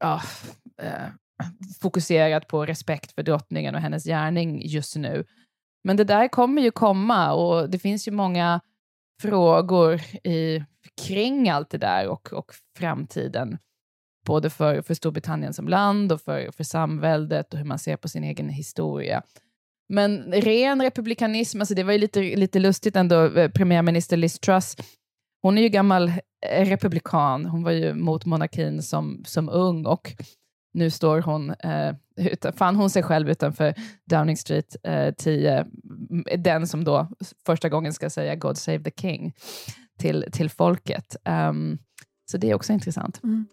ja, 0.00 0.22
eh, 0.82 1.08
fokuserat 1.80 2.48
på 2.48 2.66
respekt 2.66 3.12
för 3.12 3.22
drottningen 3.22 3.74
och 3.74 3.80
hennes 3.80 4.04
gärning 4.04 4.66
just 4.66 4.96
nu. 4.96 5.24
Men 5.84 5.96
det 5.96 6.04
där 6.04 6.28
kommer 6.28 6.62
ju 6.62 6.70
komma 6.70 7.32
och 7.32 7.70
det 7.70 7.78
finns 7.78 8.08
ju 8.08 8.12
många 8.12 8.60
frågor 9.22 10.00
i, 10.24 10.64
kring 11.06 11.50
allt 11.50 11.70
det 11.70 11.78
där 11.78 12.08
och, 12.08 12.32
och 12.32 12.52
framtiden. 12.78 13.58
Både 14.26 14.50
för, 14.50 14.82
för 14.82 14.94
Storbritannien 14.94 15.52
som 15.52 15.68
land 15.68 16.12
och 16.12 16.20
för, 16.20 16.50
för 16.52 16.64
samväldet 16.64 17.52
och 17.52 17.58
hur 17.58 17.66
man 17.66 17.78
ser 17.78 17.96
på 17.96 18.08
sin 18.08 18.24
egen 18.24 18.48
historia. 18.48 19.22
Men 19.88 20.32
ren 20.32 20.82
republikanism, 20.82 21.60
alltså 21.60 21.74
det 21.74 21.82
var 21.82 21.92
ju 21.92 21.98
lite, 21.98 22.20
lite 22.20 22.58
lustigt 22.58 22.96
ändå, 22.96 23.38
eh, 23.38 23.50
premiärminister 23.50 24.16
Liz 24.16 24.38
Truss, 24.38 24.76
hon 25.42 25.58
är 25.58 25.62
ju 25.62 25.68
gammal 25.68 26.08
eh, 26.46 26.66
republikan, 26.66 27.46
hon 27.46 27.62
var 27.62 27.70
ju 27.70 27.94
mot 27.94 28.24
monarkin 28.24 28.82
som, 28.82 29.22
som 29.26 29.48
ung 29.48 29.86
och 29.86 30.14
nu 30.74 30.90
står 30.90 31.20
hon, 31.20 31.50
eh, 31.50 31.94
utan, 32.16 32.52
fann 32.52 32.76
hon 32.76 32.90
sig 32.90 33.02
själv 33.02 33.30
utanför 33.30 33.74
Downing 34.04 34.36
Street 34.36 34.76
eh, 34.82 35.14
10, 35.14 35.66
mm, 36.10 36.24
den 36.42 36.66
som 36.66 36.84
då 36.84 37.08
första 37.46 37.68
gången 37.68 37.92
ska 37.92 38.10
säga 38.10 38.34
God 38.34 38.58
save 38.58 38.82
the 38.84 38.90
king 39.00 39.34
till, 39.98 40.24
till 40.32 40.50
folket. 40.50 41.16
Um, 41.24 41.78
så 42.30 42.38
det 42.38 42.50
är 42.50 42.54
också 42.54 42.72
intressant. 42.72 43.20
Mm. 43.22 43.46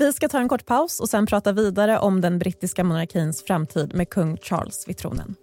Vi 0.00 0.12
ska 0.12 0.28
ta 0.28 0.38
en 0.38 0.48
kort 0.48 0.66
paus 0.66 1.00
och 1.00 1.08
sen 1.08 1.26
prata 1.26 1.52
vidare 1.52 1.98
om 1.98 2.20
den 2.20 2.38
brittiska 2.38 2.84
monarkins 2.84 3.44
framtid 3.44 3.94
med 3.94 4.10
kung 4.10 4.36
Charles 4.36 4.88
vid 4.88 4.96
tronen. 4.96 5.34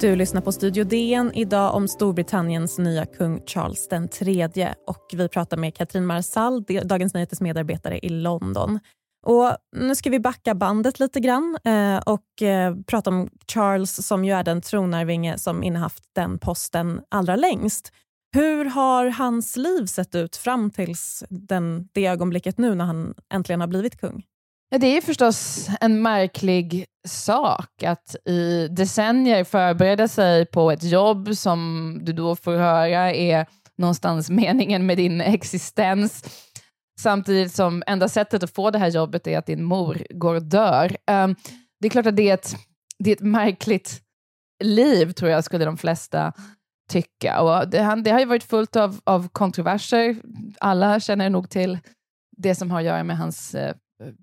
Du 0.00 0.16
lyssnar 0.16 0.40
på 0.40 0.52
Studio 0.52 0.84
DN 0.84 1.32
idag 1.34 1.74
om 1.74 1.88
Storbritanniens 1.88 2.78
nya 2.78 3.06
kung 3.06 3.40
Charles 3.46 3.88
III. 4.20 4.68
och 4.86 5.04
vi 5.12 5.28
pratar 5.28 5.56
med 5.56 5.74
Katrin 5.74 6.06
Marsall, 6.06 6.64
Dagens 6.84 7.14
Nyheters 7.14 7.40
medarbetare 7.40 7.98
i 7.98 8.08
London. 8.08 8.78
Och 9.26 9.56
nu 9.76 9.94
ska 9.94 10.10
vi 10.10 10.20
backa 10.20 10.54
bandet 10.54 11.00
lite 11.00 11.20
grann 11.20 11.58
eh, 11.64 11.98
och 11.98 12.42
eh, 12.42 12.74
prata 12.86 13.10
om 13.10 13.28
Charles 13.52 14.06
som 14.06 14.24
ju 14.24 14.32
är 14.32 14.44
den 14.44 14.60
tronarvinge 14.60 15.38
som 15.38 15.62
innehaft 15.62 16.04
den 16.14 16.38
posten 16.38 17.00
allra 17.08 17.36
längst. 17.36 17.92
Hur 18.36 18.64
har 18.64 19.06
hans 19.06 19.56
liv 19.56 19.86
sett 19.86 20.14
ut 20.14 20.36
fram 20.36 20.70
tills 20.70 21.24
den, 21.28 21.88
det 21.92 22.06
ögonblicket 22.06 22.58
nu 22.58 22.74
när 22.74 22.84
han 22.84 23.14
äntligen 23.34 23.60
har 23.60 23.68
blivit 23.68 24.00
kung? 24.00 24.22
Det 24.70 24.86
är 24.86 25.00
förstås 25.00 25.68
en 25.80 26.02
märklig 26.02 26.86
sak 27.08 27.82
att 27.82 28.16
i 28.28 28.68
decennier 28.68 29.44
förbereda 29.44 30.08
sig 30.08 30.46
på 30.46 30.70
ett 30.70 30.82
jobb 30.82 31.36
som 31.36 31.92
du 32.02 32.12
då 32.12 32.36
får 32.36 32.56
höra 32.56 33.14
är 33.14 33.46
någonstans 33.78 34.30
meningen 34.30 34.86
med 34.86 34.96
din 34.96 35.20
existens 35.20 36.24
samtidigt 37.00 37.54
som 37.54 37.82
enda 37.86 38.08
sättet 38.08 38.42
att 38.42 38.54
få 38.54 38.70
det 38.70 38.78
här 38.78 38.90
jobbet 38.90 39.26
är 39.26 39.38
att 39.38 39.46
din 39.46 39.64
mor 39.64 40.06
går 40.10 40.34
och 40.34 40.42
dör. 40.42 40.96
Ehm, 41.06 41.36
det 41.80 41.86
är 41.86 41.90
klart 41.90 42.06
att 42.06 42.16
det 42.16 42.30
är, 42.30 42.34
ett, 42.34 42.56
det 42.98 43.10
är 43.10 43.16
ett 43.16 43.22
märkligt 43.22 44.02
liv, 44.64 45.12
tror 45.12 45.30
jag, 45.30 45.44
skulle 45.44 45.64
de 45.64 45.76
flesta 45.76 46.32
tycka. 46.88 47.40
Och 47.40 47.68
det, 47.68 48.02
det 48.04 48.10
har 48.10 48.18
ju 48.18 48.24
varit 48.24 48.44
fullt 48.44 48.76
av, 48.76 49.00
av 49.04 49.28
kontroverser. 49.28 50.16
Alla 50.60 51.00
känner 51.00 51.30
nog 51.30 51.50
till 51.50 51.78
det 52.36 52.54
som 52.54 52.70
har 52.70 52.78
att 52.78 52.84
göra 52.84 53.04
med 53.04 53.18
hans 53.18 53.54
eh, 53.54 53.74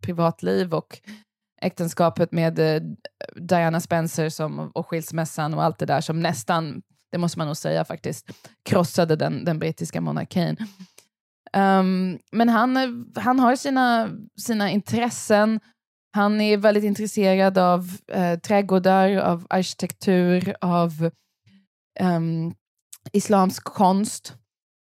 privatliv 0.02 0.74
och 0.74 1.00
äktenskapet 1.62 2.32
med 2.32 2.60
eh, 2.60 2.82
Diana 3.36 3.80
Spencer 3.80 4.30
som, 4.30 4.72
och 4.74 4.88
skilsmässan 4.88 5.54
och 5.54 5.64
allt 5.64 5.80
det 5.80 5.86
där 5.86 6.02
som 6.02 6.20
nästan, 6.20 6.82
det 7.12 7.18
måste 7.18 7.38
man 7.38 7.48
nog 7.48 7.58
säga 7.58 7.86
faktiskt, 7.86 8.32
krossade 8.70 9.16
den, 9.16 9.46
den 9.46 9.60
brittiska 9.60 10.02
monarkin. 10.02 10.58
Um, 11.58 12.20
men 12.32 12.50
han, 12.50 13.06
han 13.16 13.40
har 13.40 13.56
sina, 13.56 14.10
sina 14.42 14.70
intressen. 14.70 15.60
Han 16.16 16.42
är 16.42 16.58
väldigt 16.58 16.84
intresserad 16.84 17.58
av 17.58 17.92
eh, 18.12 18.40
trädgårdar, 18.40 19.18
av 19.18 19.48
arkitektur, 19.50 20.56
av 20.62 21.12
um, 22.00 22.56
islamsk 23.12 23.64
konst, 23.64 24.34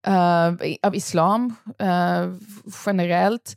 uh, 0.07 0.75
av 0.83 0.95
islam 0.95 1.55
uh, 1.81 2.33
generellt. 2.85 3.55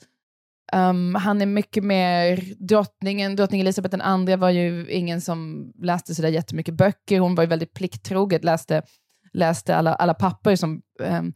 Um, 0.73 1.15
han 1.15 1.43
är 1.43 1.47
mycket 1.47 1.85
mer, 1.85 2.55
drottningen, 2.59 3.37
drottning 3.37 3.61
Elisabeth 3.61 3.97
II 4.29 4.37
var 4.37 4.51
ju 4.51 4.91
ingen 4.91 5.21
som 5.21 5.71
läste 5.83 6.15
sådär 6.15 6.29
jättemycket 6.29 6.75
böcker, 6.75 7.21
hon 7.21 7.35
var 7.35 7.45
ju 7.45 7.49
väldigt 7.49 7.75
plikttroget, 7.75 8.45
läste, 8.45 8.83
läste 9.33 9.77
alla, 9.77 9.95
alla 9.95 10.15
papper 10.15 10.57
som, 10.57 10.83
um, 11.01 11.33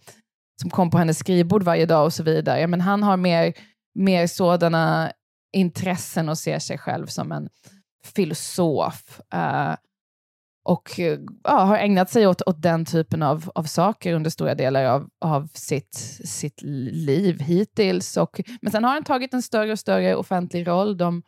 som 0.60 0.70
kom 0.70 0.90
på 0.90 0.98
hennes 0.98 1.18
skrivbord 1.18 1.62
varje 1.62 1.86
dag 1.86 2.04
och 2.04 2.12
så 2.12 2.22
vidare. 2.22 2.66
Men 2.66 2.80
han 2.80 3.02
har 3.02 3.16
mer, 3.16 3.54
mer 3.94 4.26
sådana 4.26 5.12
intressen 5.52 6.28
och 6.28 6.38
ser 6.38 6.58
sig 6.58 6.78
själv 6.78 7.06
som 7.06 7.32
en 7.32 7.48
filosof. 8.04 9.20
Uh, 9.34 9.74
och 10.68 11.00
eh, 11.00 11.18
ja, 11.44 11.64
har 11.64 11.76
ägnat 11.78 12.10
sig 12.10 12.26
åt, 12.26 12.42
åt 12.42 12.62
den 12.62 12.84
typen 12.84 13.22
av, 13.22 13.50
av 13.54 13.64
saker 13.64 14.14
under 14.14 14.30
stora 14.30 14.54
delar 14.54 14.84
av, 14.84 15.08
av 15.20 15.48
sitt, 15.54 15.94
sitt 16.24 16.62
liv 16.92 17.40
hittills. 17.40 18.16
Och, 18.16 18.40
men 18.60 18.72
sen 18.72 18.84
har 18.84 18.92
han 18.92 19.04
tagit 19.04 19.34
en 19.34 19.42
större 19.42 19.72
och 19.72 19.78
större 19.78 20.16
offentlig 20.16 20.66
roll 20.66 20.96
de, 20.96 21.22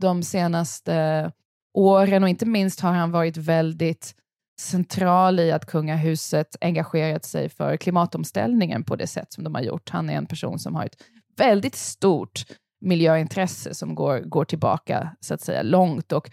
de 0.00 0.22
senaste 0.22 1.32
åren 1.74 2.22
och 2.22 2.28
inte 2.28 2.46
minst 2.46 2.80
har 2.80 2.92
han 2.92 3.10
varit 3.10 3.36
väldigt 3.36 4.14
central 4.60 5.40
i 5.40 5.52
att 5.52 5.66
kungahuset 5.66 6.56
engagerat 6.60 7.24
sig 7.24 7.48
för 7.48 7.76
klimatomställningen 7.76 8.84
på 8.84 8.96
det 8.96 9.06
sätt 9.06 9.32
som 9.32 9.44
de 9.44 9.54
har 9.54 9.62
gjort. 9.62 9.90
Han 9.90 10.10
är 10.10 10.14
en 10.14 10.26
person 10.26 10.58
som 10.58 10.74
har 10.74 10.84
ett 10.84 11.02
väldigt 11.36 11.74
stort 11.74 12.44
miljöintresse 12.80 13.74
som 13.74 13.94
går, 13.94 14.20
går 14.20 14.44
tillbaka 14.44 15.16
så 15.20 15.34
att 15.34 15.40
säga 15.40 15.62
långt. 15.62 16.12
Och 16.12 16.30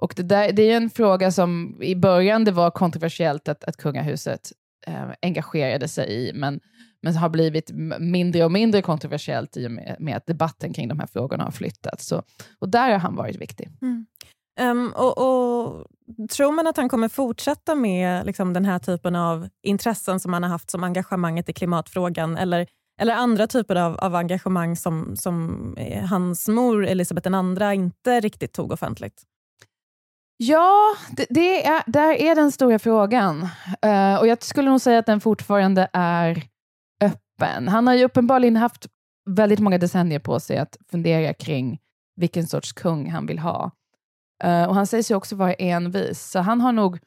och 0.00 0.12
det, 0.16 0.22
där, 0.22 0.52
det 0.52 0.70
är 0.70 0.76
en 0.76 0.90
fråga 0.90 1.30
som 1.30 1.78
i 1.82 1.96
början 1.96 2.44
det 2.44 2.50
var 2.50 2.70
kontroversiellt 2.70 3.48
att, 3.48 3.64
att 3.64 3.76
kungahuset 3.76 4.52
eh, 4.86 5.10
engagerade 5.22 5.88
sig 5.88 6.12
i, 6.12 6.32
men, 6.34 6.60
men 7.02 7.16
har 7.16 7.28
blivit 7.28 7.70
mindre 7.98 8.44
och 8.44 8.52
mindre 8.52 8.82
kontroversiellt 8.82 9.56
i 9.56 9.66
och 9.66 9.70
med, 9.70 9.96
med 9.98 10.16
att 10.16 10.26
debatten 10.26 10.72
kring 10.72 10.88
de 10.88 10.98
här 10.98 11.06
frågorna 11.06 11.44
har 11.44 11.50
flyttats. 11.50 12.06
Så, 12.06 12.22
och 12.58 12.68
där 12.68 12.90
har 12.90 12.98
han 12.98 13.16
varit 13.16 13.36
viktig. 13.36 13.68
Mm. 13.82 14.06
Um, 14.60 14.92
och, 14.96 15.18
och, 15.18 15.86
Tror 16.30 16.52
man 16.52 16.66
att 16.66 16.76
han 16.76 16.88
kommer 16.88 17.08
fortsätta 17.08 17.74
med 17.74 18.26
liksom, 18.26 18.52
den 18.52 18.64
här 18.64 18.78
typen 18.78 19.16
av 19.16 19.48
intressen 19.62 20.20
som 20.20 20.32
han 20.32 20.42
har 20.42 20.50
haft 20.50 20.70
som 20.70 20.84
engagemanget 20.84 21.48
i 21.48 21.52
klimatfrågan 21.52 22.36
eller, 22.36 22.66
eller 23.00 23.14
andra 23.14 23.46
typer 23.46 23.76
av, 23.76 23.96
av 23.96 24.14
engagemang 24.14 24.76
som, 24.76 25.16
som 25.16 25.74
eh, 25.76 26.04
hans 26.04 26.48
mor 26.48 26.86
Elisabeth 26.86 27.30
II 27.30 27.74
inte 27.74 28.20
riktigt 28.20 28.52
tog 28.52 28.72
offentligt? 28.72 29.22
Ja, 30.40 30.94
det, 31.10 31.26
det, 31.30 31.66
är, 31.66 31.82
där 31.86 32.12
är 32.12 32.34
den 32.34 32.52
stora 32.52 32.78
frågan. 32.78 33.42
Uh, 33.86 34.14
och 34.18 34.26
Jag 34.26 34.42
skulle 34.42 34.70
nog 34.70 34.80
säga 34.80 34.98
att 34.98 35.06
den 35.06 35.20
fortfarande 35.20 35.88
är 35.92 36.42
öppen. 37.00 37.68
Han 37.68 37.86
har 37.86 37.94
ju 37.94 38.04
uppenbarligen 38.04 38.56
haft 38.56 38.86
väldigt 39.30 39.58
många 39.58 39.78
decennier 39.78 40.18
på 40.18 40.40
sig 40.40 40.58
att 40.58 40.76
fundera 40.90 41.34
kring 41.34 41.78
vilken 42.16 42.46
sorts 42.46 42.72
kung 42.72 43.10
han 43.10 43.26
vill 43.26 43.38
ha. 43.38 43.70
Uh, 44.44 44.64
och 44.64 44.74
Han 44.74 44.86
sägs 44.86 45.10
ju 45.10 45.14
också 45.14 45.36
vara 45.36 45.54
envis, 45.54 46.30
så 46.30 46.38
han 46.38 46.60
har 46.60 46.72
nog 46.72 46.98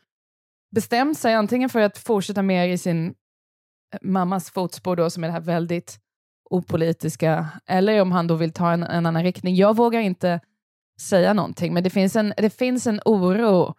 bestämt 0.75 1.17
sig 1.17 1.33
antingen 1.33 1.69
för 1.69 1.79
att 1.79 1.97
fortsätta 1.97 2.41
mer 2.41 2.67
i 2.67 2.77
sin 2.77 3.07
eh, 3.07 3.99
mammas 4.01 4.51
fotspår, 4.51 4.95
då, 4.95 5.09
som 5.09 5.23
är 5.23 5.27
det 5.27 5.33
här 5.33 5.41
väldigt 5.41 5.99
opolitiska, 6.49 7.47
eller 7.65 8.01
om 8.01 8.11
han 8.11 8.27
då 8.27 8.35
vill 8.35 8.53
ta 8.53 8.71
en, 8.71 8.83
en 8.83 9.05
annan 9.05 9.23
riktning. 9.23 9.55
Jag 9.55 9.75
vågar 9.75 9.99
inte 9.99 10.39
säga 11.01 11.33
någonting, 11.33 11.73
men 11.73 11.83
det 11.83 11.89
finns 11.89 12.15
en, 12.15 12.33
det 12.37 12.49
finns 12.49 12.87
en 12.87 13.01
oro 13.05 13.73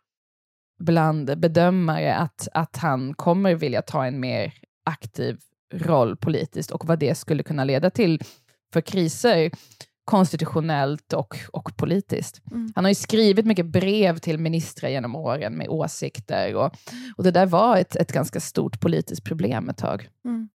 bland 0.79 1.39
bedömare 1.39 2.15
att, 2.15 2.49
att 2.55 2.77
han 2.77 3.15
kommer 3.15 3.55
vilja 3.55 3.83
ta 3.83 4.07
en 4.07 4.21
mer 4.21 4.53
aktiv 4.85 5.39
roll 5.75 6.17
politiskt 6.17 6.71
och 6.71 6.85
vad 6.87 6.99
det 6.99 7.15
skulle 7.15 7.43
kunna 7.43 7.65
leda 7.65 7.91
till 7.91 8.23
för 8.73 8.81
kriser. 8.81 9.51
konstitutionellt 10.05 11.13
och, 11.13 11.39
och 11.53 11.77
politiskt. 11.77 12.43
Mm. 12.51 12.73
Han 12.75 12.85
har 12.85 12.91
ju 12.91 12.95
skrivit 12.95 13.47
mycket 13.47 13.67
brev 13.67 14.19
till 14.19 14.39
ministrar 14.39 14.91
genom 14.91 15.17
åren 15.17 15.55
med 15.55 15.69
åsikter 15.69 16.55
och, 16.55 16.75
och 17.17 17.25
det 17.25 17.31
där 17.31 17.47
var 17.47 17.77
ett, 17.77 17.97
ett 17.97 18.13
ganska 18.13 18.41
stort 18.41 18.81
politiskt 18.81 19.25
problem 19.25 19.69
ett 19.69 19.77
tag. 19.77 20.09
Mm. 20.25 20.49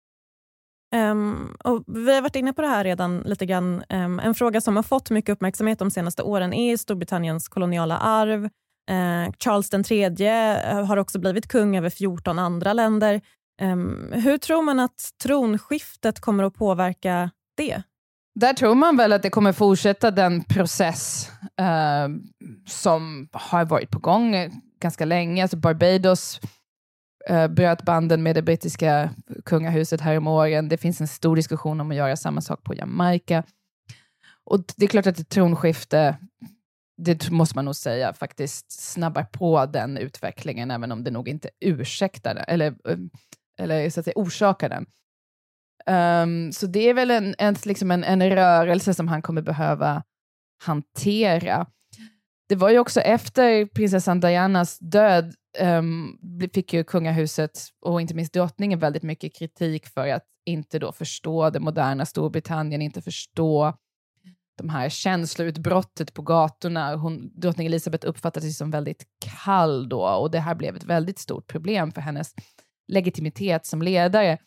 Um, 0.96 1.58
och 1.64 1.84
vi 1.88 2.16
har 2.16 2.22
varit 2.22 2.36
inne 2.36 2.54
på 2.54 2.62
det 2.62 2.68
här 2.68 2.84
redan 2.84 3.20
lite 3.20 3.46
grann. 3.46 3.84
Um, 3.90 4.20
en 4.20 4.36
fråga 4.36 4.62
som 4.62 4.76
har 4.76 4.84
fått 4.84 5.10
mycket 5.10 5.34
uppmärksamhet 5.34 5.80
de 5.80 5.92
senaste 5.92 6.24
åren 6.24 6.54
är 6.54 6.78
Storbritanniens 6.78 7.48
koloniala 7.48 7.98
arv. 7.98 8.44
Uh, 8.92 9.32
Charles 9.40 9.92
III 9.92 10.28
eh, 10.28 10.86
har 10.86 10.98
också 10.98 11.20
blivit 11.20 11.48
kung 11.48 11.78
över 11.78 11.90
14 11.90 12.40
andra 12.40 12.74
länder. 12.74 13.22
Um, 13.62 14.12
hur 14.14 14.38
tror 14.38 14.62
man 14.62 14.80
att 14.80 15.10
tronskiftet 15.24 16.20
kommer 16.20 16.44
att 16.44 16.54
påverka 16.54 17.32
det? 17.58 17.82
Där 18.40 18.54
tror 18.54 18.76
man 18.76 18.98
väl 18.98 19.14
att 19.14 19.22
det 19.24 19.30
kommer 19.30 19.54
fortsätta 19.54 20.12
den 20.12 20.44
process 20.44 21.32
uh, 21.62 22.16
som 22.68 23.30
har 23.32 23.66
varit 23.66 23.92
på 23.92 24.00
gång 24.00 24.36
ganska 24.82 25.06
länge. 25.06 25.42
Alltså 25.42 25.58
Barbados 25.58 26.40
uh, 27.30 27.48
bröt 27.48 27.82
banden 27.82 28.24
med 28.24 28.36
det 28.36 28.42
brittiska 28.42 29.10
kungahuset 29.48 30.02
här 30.02 30.18
om 30.18 30.28
åren. 30.28 30.70
Det 30.70 30.78
finns 30.78 31.02
en 31.02 31.08
stor 31.08 31.36
diskussion 31.36 31.82
om 31.82 31.92
att 31.92 31.98
göra 31.98 32.16
samma 32.16 32.42
sak 32.42 32.64
på 32.64 32.76
Jamaica. 32.76 33.44
Och 34.44 34.60
det 34.76 34.86
är 34.86 34.90
klart 34.90 35.08
att 35.08 35.20
ett 35.20 35.30
tronskifte, 35.30 36.18
det 36.98 37.32
måste 37.32 37.56
man 37.56 37.66
nog 37.66 37.76
säga, 37.76 38.14
faktiskt 38.14 38.72
snabbar 38.72 39.24
på 39.24 39.66
den 39.66 39.98
utvecklingen, 39.98 40.72
även 40.72 40.92
om 40.92 41.04
det 41.04 41.12
nog 41.12 41.30
inte 41.30 41.50
ursäktar 41.60 42.36
den, 42.36 42.44
eller, 42.48 42.68
eh, 42.68 42.98
eller 43.60 43.90
så 43.90 44.00
att 44.00 44.04
säga, 44.04 44.14
orsakar 44.16 44.70
den. 44.70 44.86
Um, 45.90 46.52
så 46.52 46.68
det 46.68 46.90
är 46.90 46.94
väl 46.94 47.12
en, 47.12 47.36
en, 47.38 47.56
liksom 47.66 47.92
en, 47.92 48.04
en 48.04 48.30
rörelse 48.30 48.94
som 48.94 49.08
han 49.08 49.22
kommer 49.22 49.42
behöva 49.42 50.04
hantera. 50.64 51.66
Det 52.50 52.56
var 52.56 52.70
ju 52.70 52.80
också 52.80 53.02
efter 53.02 53.66
prinsessan 53.66 54.20
Dianas 54.20 54.80
död 54.80 55.36
um, 55.62 56.20
fick 56.54 56.74
ju 56.74 56.84
kungahuset 56.84 57.60
och 57.82 58.02
inte 58.02 58.16
minst 58.16 58.34
drottningen 58.34 58.80
väldigt 58.80 59.04
mycket 59.04 59.36
kritik 59.36 59.88
för 59.88 60.08
att 60.08 60.26
inte 60.46 60.80
då 60.80 60.92
förstå 60.92 61.50
det 61.50 61.60
moderna 61.60 62.06
Storbritannien, 62.06 62.82
inte 62.82 63.02
förstå 63.02 63.74
de 64.58 64.70
här 64.70 64.90
känsloutbrottet 64.90 66.14
på 66.14 66.22
gatorna. 66.22 66.96
Hon, 66.96 67.32
drottning 67.40 67.68
Elizabeth 67.68 68.08
uppfattade 68.08 68.42
sig 68.42 68.54
som 68.54 68.72
väldigt 68.72 69.06
kall 69.20 69.90
då 69.90 70.02
och 70.02 70.32
det 70.32 70.40
här 70.40 70.56
blev 70.56 70.76
ett 70.76 70.84
väldigt 70.84 71.20
stort 71.20 71.48
problem 71.48 71.92
för 71.92 72.02
hennes 72.02 72.34
legitimitet 72.88 73.66
som 73.66 73.82
ledare. 73.82 74.38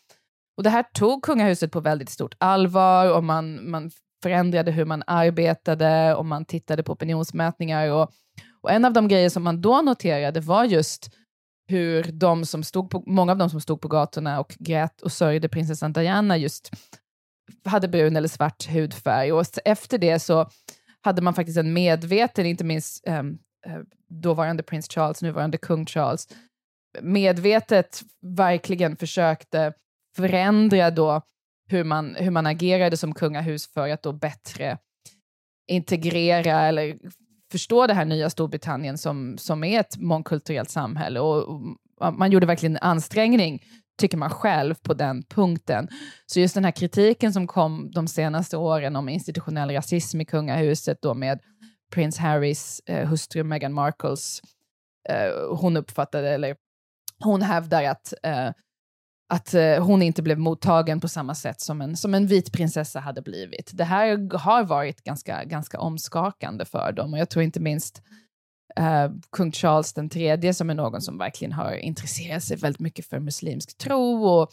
Och 0.57 0.63
det 0.63 0.69
här 0.69 0.83
tog 0.93 1.23
kungahuset 1.23 1.71
på 1.71 1.79
väldigt 1.79 2.09
stort 2.09 2.35
allvar 2.37 3.15
och 3.15 3.23
man, 3.23 3.69
man 3.69 3.91
förändrade 4.23 4.71
hur 4.71 4.85
man 4.85 5.03
arbetade 5.07 6.15
och 6.15 6.25
man 6.25 6.45
tittade 6.45 6.83
på 6.83 6.93
opinionsmätningar. 6.93 7.91
Och, 7.91 8.11
och 8.61 8.71
en 8.71 8.85
av 8.85 8.93
de 8.93 9.07
grejer 9.07 9.29
som 9.29 9.43
man 9.43 9.61
då 9.61 9.81
noterade 9.81 10.39
var 10.39 10.65
just 10.65 11.09
hur 11.67 12.03
de 12.03 12.45
som 12.45 12.63
stod 12.63 12.89
på, 12.89 13.03
många 13.07 13.31
av 13.31 13.37
de 13.37 13.49
som 13.49 13.61
stod 13.61 13.81
på 13.81 13.87
gatorna 13.87 14.39
och 14.39 14.55
grät 14.59 15.01
och 15.01 15.11
sörjde 15.11 15.49
prinsessan 15.49 15.93
Diana 15.93 16.37
just 16.37 16.71
hade 17.65 17.87
brun 17.87 18.15
eller 18.15 18.27
svart 18.27 18.67
hudfärg. 18.69 19.31
Och 19.31 19.45
efter 19.65 19.97
det 19.97 20.19
så 20.19 20.49
hade 21.01 21.21
man 21.21 21.33
faktiskt 21.33 21.57
en 21.57 21.73
medveten, 21.73 22.45
inte 22.45 22.63
minst 22.63 23.07
um, 23.07 23.39
dåvarande 24.09 24.63
prins 24.63 24.87
Charles, 24.89 25.21
nuvarande 25.21 25.57
kung 25.57 25.85
Charles, 25.85 26.27
medvetet 27.01 28.01
verkligen 28.21 28.97
försökte 28.97 29.73
förändra 30.15 30.91
då 30.91 31.21
hur 31.67 31.83
man, 31.83 32.15
hur 32.15 32.31
man 32.31 32.45
agerade 32.45 32.97
som 32.97 33.13
kungahus 33.13 33.67
för 33.73 33.89
att 33.89 34.03
då 34.03 34.13
bättre 34.13 34.77
integrera 35.67 36.61
eller 36.61 36.97
förstå 37.51 37.87
det 37.87 37.93
här 37.93 38.05
nya 38.05 38.29
Storbritannien 38.29 38.97
som, 38.97 39.37
som 39.37 39.63
är 39.63 39.79
ett 39.79 39.97
mångkulturellt 39.97 40.69
samhälle. 40.69 41.19
Och, 41.19 41.49
och 41.49 42.13
man 42.13 42.31
gjorde 42.31 42.45
verkligen 42.45 42.75
en 42.75 42.81
ansträngning, 42.81 43.63
tycker 43.97 44.17
man 44.17 44.29
själv, 44.29 44.75
på 44.75 44.93
den 44.93 45.23
punkten. 45.23 45.87
Så 46.25 46.39
just 46.39 46.55
den 46.55 46.65
här 46.65 46.71
kritiken 46.71 47.33
som 47.33 47.47
kom 47.47 47.91
de 47.91 48.07
senaste 48.07 48.57
åren 48.57 48.95
om 48.95 49.09
institutionell 49.09 49.71
rasism 49.71 50.21
i 50.21 50.25
kungahuset 50.25 50.97
då 51.01 51.13
med 51.13 51.39
prins 51.93 52.17
Harrys 52.17 52.81
eh, 52.85 53.07
hustru 53.07 53.43
Meghan 53.43 53.73
Markles, 53.73 54.41
eh, 55.09 55.55
hon 55.57 55.77
uppfattade, 55.77 56.29
eller 56.29 56.55
hon 57.23 57.41
hävdar 57.41 57.83
att 57.83 58.13
eh, 58.23 58.49
att 59.31 59.53
eh, 59.53 59.83
hon 59.83 60.01
inte 60.01 60.21
blev 60.21 60.39
mottagen 60.39 60.99
på 60.99 61.07
samma 61.07 61.35
sätt 61.35 61.61
som 61.61 61.81
en, 61.81 61.97
som 61.97 62.13
en 62.13 62.27
vit 62.27 62.51
prinsessa 62.51 62.99
hade 62.99 63.21
blivit. 63.21 63.71
Det 63.73 63.83
här 63.83 64.37
har 64.37 64.63
varit 64.63 65.03
ganska, 65.03 65.43
ganska 65.43 65.79
omskakande 65.79 66.65
för 66.65 66.91
dem 66.91 67.13
och 67.13 67.19
jag 67.19 67.29
tror 67.29 67.43
inte 67.43 67.59
minst 67.59 68.01
eh, 68.75 69.11
kung 69.31 69.51
Charles 69.51 69.93
den 69.93 70.09
tredje 70.09 70.53
som 70.53 70.69
är 70.69 70.73
någon 70.73 71.01
som 71.01 71.17
verkligen 71.17 71.51
har 71.51 71.73
intresserat 71.73 72.43
sig 72.43 72.57
väldigt 72.57 72.79
mycket 72.79 73.05
för 73.05 73.19
muslimsk 73.19 73.77
tro 73.77 74.25
och 74.25 74.51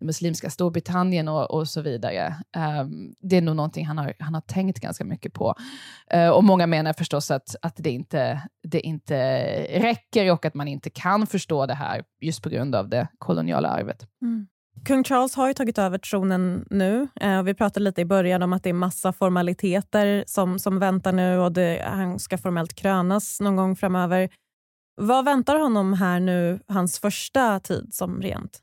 muslimska 0.00 0.50
Storbritannien 0.50 1.28
och, 1.28 1.50
och 1.50 1.68
så 1.68 1.80
vidare. 1.80 2.34
Um, 2.80 3.14
det 3.20 3.36
är 3.36 3.42
nog 3.42 3.56
någonting 3.56 3.86
han 3.86 3.98
har, 3.98 4.14
han 4.18 4.34
har 4.34 4.40
tänkt 4.40 4.80
ganska 4.80 5.04
mycket 5.04 5.32
på. 5.32 5.54
Uh, 6.14 6.28
och 6.28 6.44
många 6.44 6.66
menar 6.66 6.92
förstås 6.92 7.30
att, 7.30 7.56
att 7.62 7.74
det, 7.76 7.90
inte, 7.90 8.42
det 8.62 8.80
inte 8.80 9.16
räcker 9.80 10.32
och 10.32 10.44
att 10.44 10.54
man 10.54 10.68
inte 10.68 10.90
kan 10.90 11.26
förstå 11.26 11.66
det 11.66 11.74
här 11.74 12.02
just 12.20 12.42
på 12.42 12.48
grund 12.48 12.74
av 12.74 12.88
det 12.88 13.08
koloniala 13.18 13.68
arvet. 13.68 14.06
Mm. 14.22 14.46
Kung 14.84 15.04
Charles 15.04 15.34
har 15.34 15.48
ju 15.48 15.54
tagit 15.54 15.78
över 15.78 15.98
tronen 15.98 16.66
nu. 16.70 17.08
Eh, 17.20 17.42
vi 17.42 17.54
pratade 17.54 17.84
lite 17.84 18.00
i 18.00 18.04
början 18.04 18.42
om 18.42 18.52
att 18.52 18.62
det 18.62 18.68
är 18.68 18.74
massa 18.74 19.12
formaliteter 19.12 20.24
som, 20.26 20.58
som 20.58 20.78
väntar 20.78 21.12
nu 21.12 21.38
och 21.38 21.52
det, 21.52 21.82
han 21.86 22.18
ska 22.18 22.38
formellt 22.38 22.74
krönas 22.74 23.40
någon 23.40 23.56
gång 23.56 23.76
framöver. 23.76 24.28
Vad 25.00 25.24
väntar 25.24 25.58
honom 25.58 25.92
här 25.92 26.20
nu, 26.20 26.60
hans 26.68 26.98
första 26.98 27.60
tid 27.60 27.94
som 27.94 28.22
regent? 28.22 28.62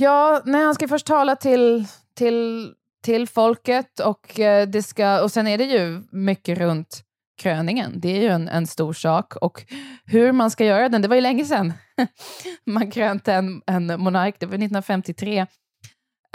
Ja, 0.00 0.42
nej, 0.44 0.64
han 0.64 0.74
ska 0.74 0.88
först 0.88 1.06
tala 1.06 1.36
till, 1.36 1.86
till, 2.14 2.72
till 3.02 3.28
folket 3.28 4.00
och, 4.00 4.40
eh, 4.40 4.68
det 4.68 4.82
ska, 4.82 5.22
och 5.22 5.30
sen 5.30 5.46
är 5.46 5.58
det 5.58 5.64
ju 5.64 6.02
mycket 6.10 6.58
runt 6.58 7.04
kröningen. 7.42 8.00
Det 8.00 8.08
är 8.08 8.22
ju 8.22 8.28
en, 8.28 8.48
en 8.48 8.66
stor 8.66 8.92
sak. 8.92 9.36
Och 9.36 9.64
hur 10.04 10.32
man 10.32 10.50
ska 10.50 10.64
göra 10.64 10.88
den, 10.88 11.02
det 11.02 11.08
var 11.08 11.14
ju 11.14 11.20
länge 11.20 11.44
sedan 11.44 11.72
man 12.66 12.90
krönte 12.90 13.32
en, 13.32 13.62
en 13.66 14.00
monark, 14.00 14.36
det 14.38 14.46
var 14.46 14.54
1953. 14.54 15.40
Um, 15.40 15.46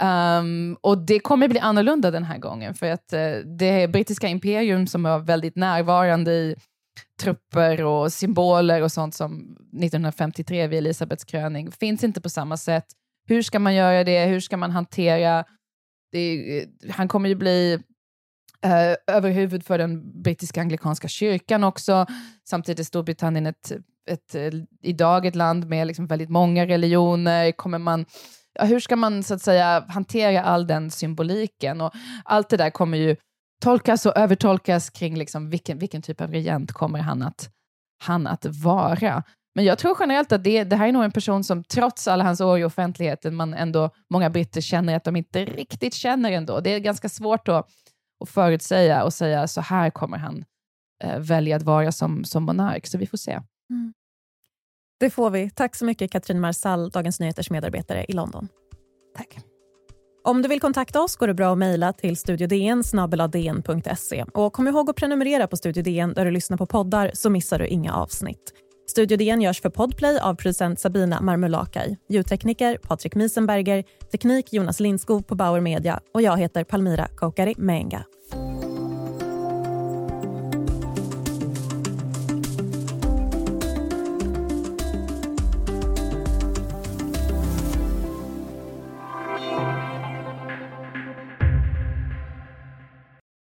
ehm, 0.08 0.76
och 0.80 0.98
det 0.98 1.18
kommer 1.18 1.48
bli 1.48 1.58
annorlunda 1.58 2.10
den 2.10 2.24
här 2.24 2.38
gången, 2.38 2.74
för 2.74 2.90
att 2.90 3.12
uh, 3.12 3.46
det 3.58 3.88
brittiska 3.88 4.28
imperium 4.28 4.86
som 4.86 5.02
var 5.02 5.18
väldigt 5.18 5.56
närvarande 5.56 6.32
i 6.32 6.56
trupper 7.22 7.84
och 7.84 8.12
symboler 8.12 8.82
och 8.82 8.92
sånt 8.92 9.14
som 9.14 9.56
1953 9.82 10.66
vid 10.66 10.78
Elisabeths 10.78 11.24
kröning 11.24 11.72
finns 11.72 12.04
inte 12.04 12.20
på 12.20 12.28
samma 12.28 12.56
sätt. 12.56 12.86
Hur 13.26 13.42
ska 13.42 13.58
man 13.58 13.74
göra 13.74 14.04
det? 14.04 14.26
Hur 14.26 14.40
ska 14.40 14.56
man 14.56 14.70
hantera... 14.70 15.44
Det, 16.12 16.66
han 16.90 17.08
kommer 17.08 17.28
ju 17.28 17.34
bli 17.34 17.78
eh, 18.64 19.14
överhuvud 19.16 19.64
för 19.64 19.78
den 19.78 20.22
brittiska 20.22 20.60
anglikanska 20.60 21.08
kyrkan 21.08 21.64
också. 21.64 22.06
Samtidigt 22.48 22.80
är 22.80 22.84
Storbritannien 22.84 23.46
ett, 23.46 23.72
ett, 24.10 24.34
ett, 24.34 24.54
idag 24.82 25.26
ett 25.26 25.34
land 25.34 25.68
med 25.68 25.86
liksom 25.86 26.06
väldigt 26.06 26.30
många 26.30 26.66
religioner. 26.66 27.52
Kommer 27.52 27.78
man, 27.78 28.06
ja, 28.54 28.64
hur 28.64 28.80
ska 28.80 28.96
man 28.96 29.22
så 29.22 29.34
att 29.34 29.42
säga 29.42 29.84
hantera 29.88 30.42
all 30.42 30.66
den 30.66 30.90
symboliken? 30.90 31.80
Och 31.80 31.94
allt 32.24 32.48
det 32.48 32.56
där 32.56 32.70
kommer 32.70 32.98
ju 32.98 33.16
tolkas 33.62 34.06
och 34.06 34.16
övertolkas 34.16 34.90
kring 34.90 35.16
liksom 35.16 35.50
vilken, 35.50 35.78
vilken 35.78 36.02
typ 36.02 36.20
av 36.20 36.30
regent 36.30 36.72
kommer 36.72 36.98
han 36.98 37.22
att, 37.22 37.50
han 38.04 38.26
att 38.26 38.46
vara. 38.46 39.22
Men 39.56 39.64
jag 39.64 39.78
tror 39.78 39.96
generellt 40.00 40.32
att 40.32 40.44
det, 40.44 40.64
det 40.64 40.76
här 40.76 40.88
är 40.88 40.92
nog 40.92 41.04
en 41.04 41.10
person 41.10 41.44
som 41.44 41.64
trots 41.64 42.08
alla 42.08 42.24
hans 42.24 42.40
år 42.40 42.58
i 42.58 42.64
offentligheten, 42.64 43.34
man 43.34 43.54
ändå, 43.54 43.90
många 44.10 44.30
britter 44.30 44.60
känner 44.60 44.96
att 44.96 45.04
de 45.04 45.16
inte 45.16 45.44
riktigt 45.44 45.94
känner 45.94 46.32
ändå. 46.32 46.60
Det 46.60 46.70
är 46.70 46.78
ganska 46.78 47.08
svårt 47.08 47.48
att, 47.48 47.68
att 48.24 48.28
förutsäga 48.28 49.04
och 49.04 49.12
säga 49.12 49.48
så 49.48 49.60
här 49.60 49.90
kommer 49.90 50.18
han 50.18 50.44
eh, 51.04 51.18
välja 51.18 51.56
att 51.56 51.62
vara 51.62 51.92
som, 51.92 52.24
som 52.24 52.44
monark, 52.44 52.86
så 52.86 52.98
vi 52.98 53.06
får 53.06 53.18
se. 53.18 53.32
Mm. 53.70 53.92
Det 55.00 55.10
får 55.10 55.30
vi. 55.30 55.50
Tack 55.50 55.76
så 55.76 55.84
mycket 55.84 56.10
Katrin 56.10 56.40
Marsall, 56.40 56.90
Dagens 56.90 57.20
Nyheters 57.20 57.50
medarbetare 57.50 58.04
i 58.08 58.12
London. 58.12 58.48
Tack. 59.16 59.38
Om 60.24 60.42
du 60.42 60.48
vill 60.48 60.60
kontakta 60.60 61.00
oss 61.00 61.16
går 61.16 61.26
det 61.26 61.34
bra 61.34 61.52
att 61.52 61.58
mejla 61.58 61.92
till 61.92 62.16
studiodn 62.16 62.82
och 64.34 64.52
kom 64.52 64.68
ihåg 64.68 64.90
att 64.90 64.96
prenumerera 64.96 65.46
på 65.46 65.56
Studio 65.56 65.82
DN 65.82 66.12
där 66.14 66.24
du 66.24 66.30
lyssnar 66.30 66.56
på 66.56 66.66
poddar 66.66 67.10
så 67.14 67.30
missar 67.30 67.58
du 67.58 67.66
inga 67.66 67.94
avsnitt. 67.94 68.52
Studio 68.88 69.16
DN 69.16 69.40
görs 69.40 69.60
för 69.60 69.70
Podplay 69.70 70.18
av 70.18 70.34
producent 70.34 70.80
Sabina 70.80 71.20
Marmulakai, 71.20 71.96
ljudtekniker 72.08 72.78
Patrik 72.78 73.14
Miesenberger, 73.14 73.84
teknik 74.10 74.52
Jonas 74.52 74.80
Lindskog 74.80 75.26
på 75.26 75.34
Bauer 75.34 75.60
Media. 75.60 76.00
Och 76.14 76.22
jag 76.22 76.38
heter 76.38 76.64
Palmira 76.64 77.08
Kokari 77.08 77.54
Menga. 77.56 78.04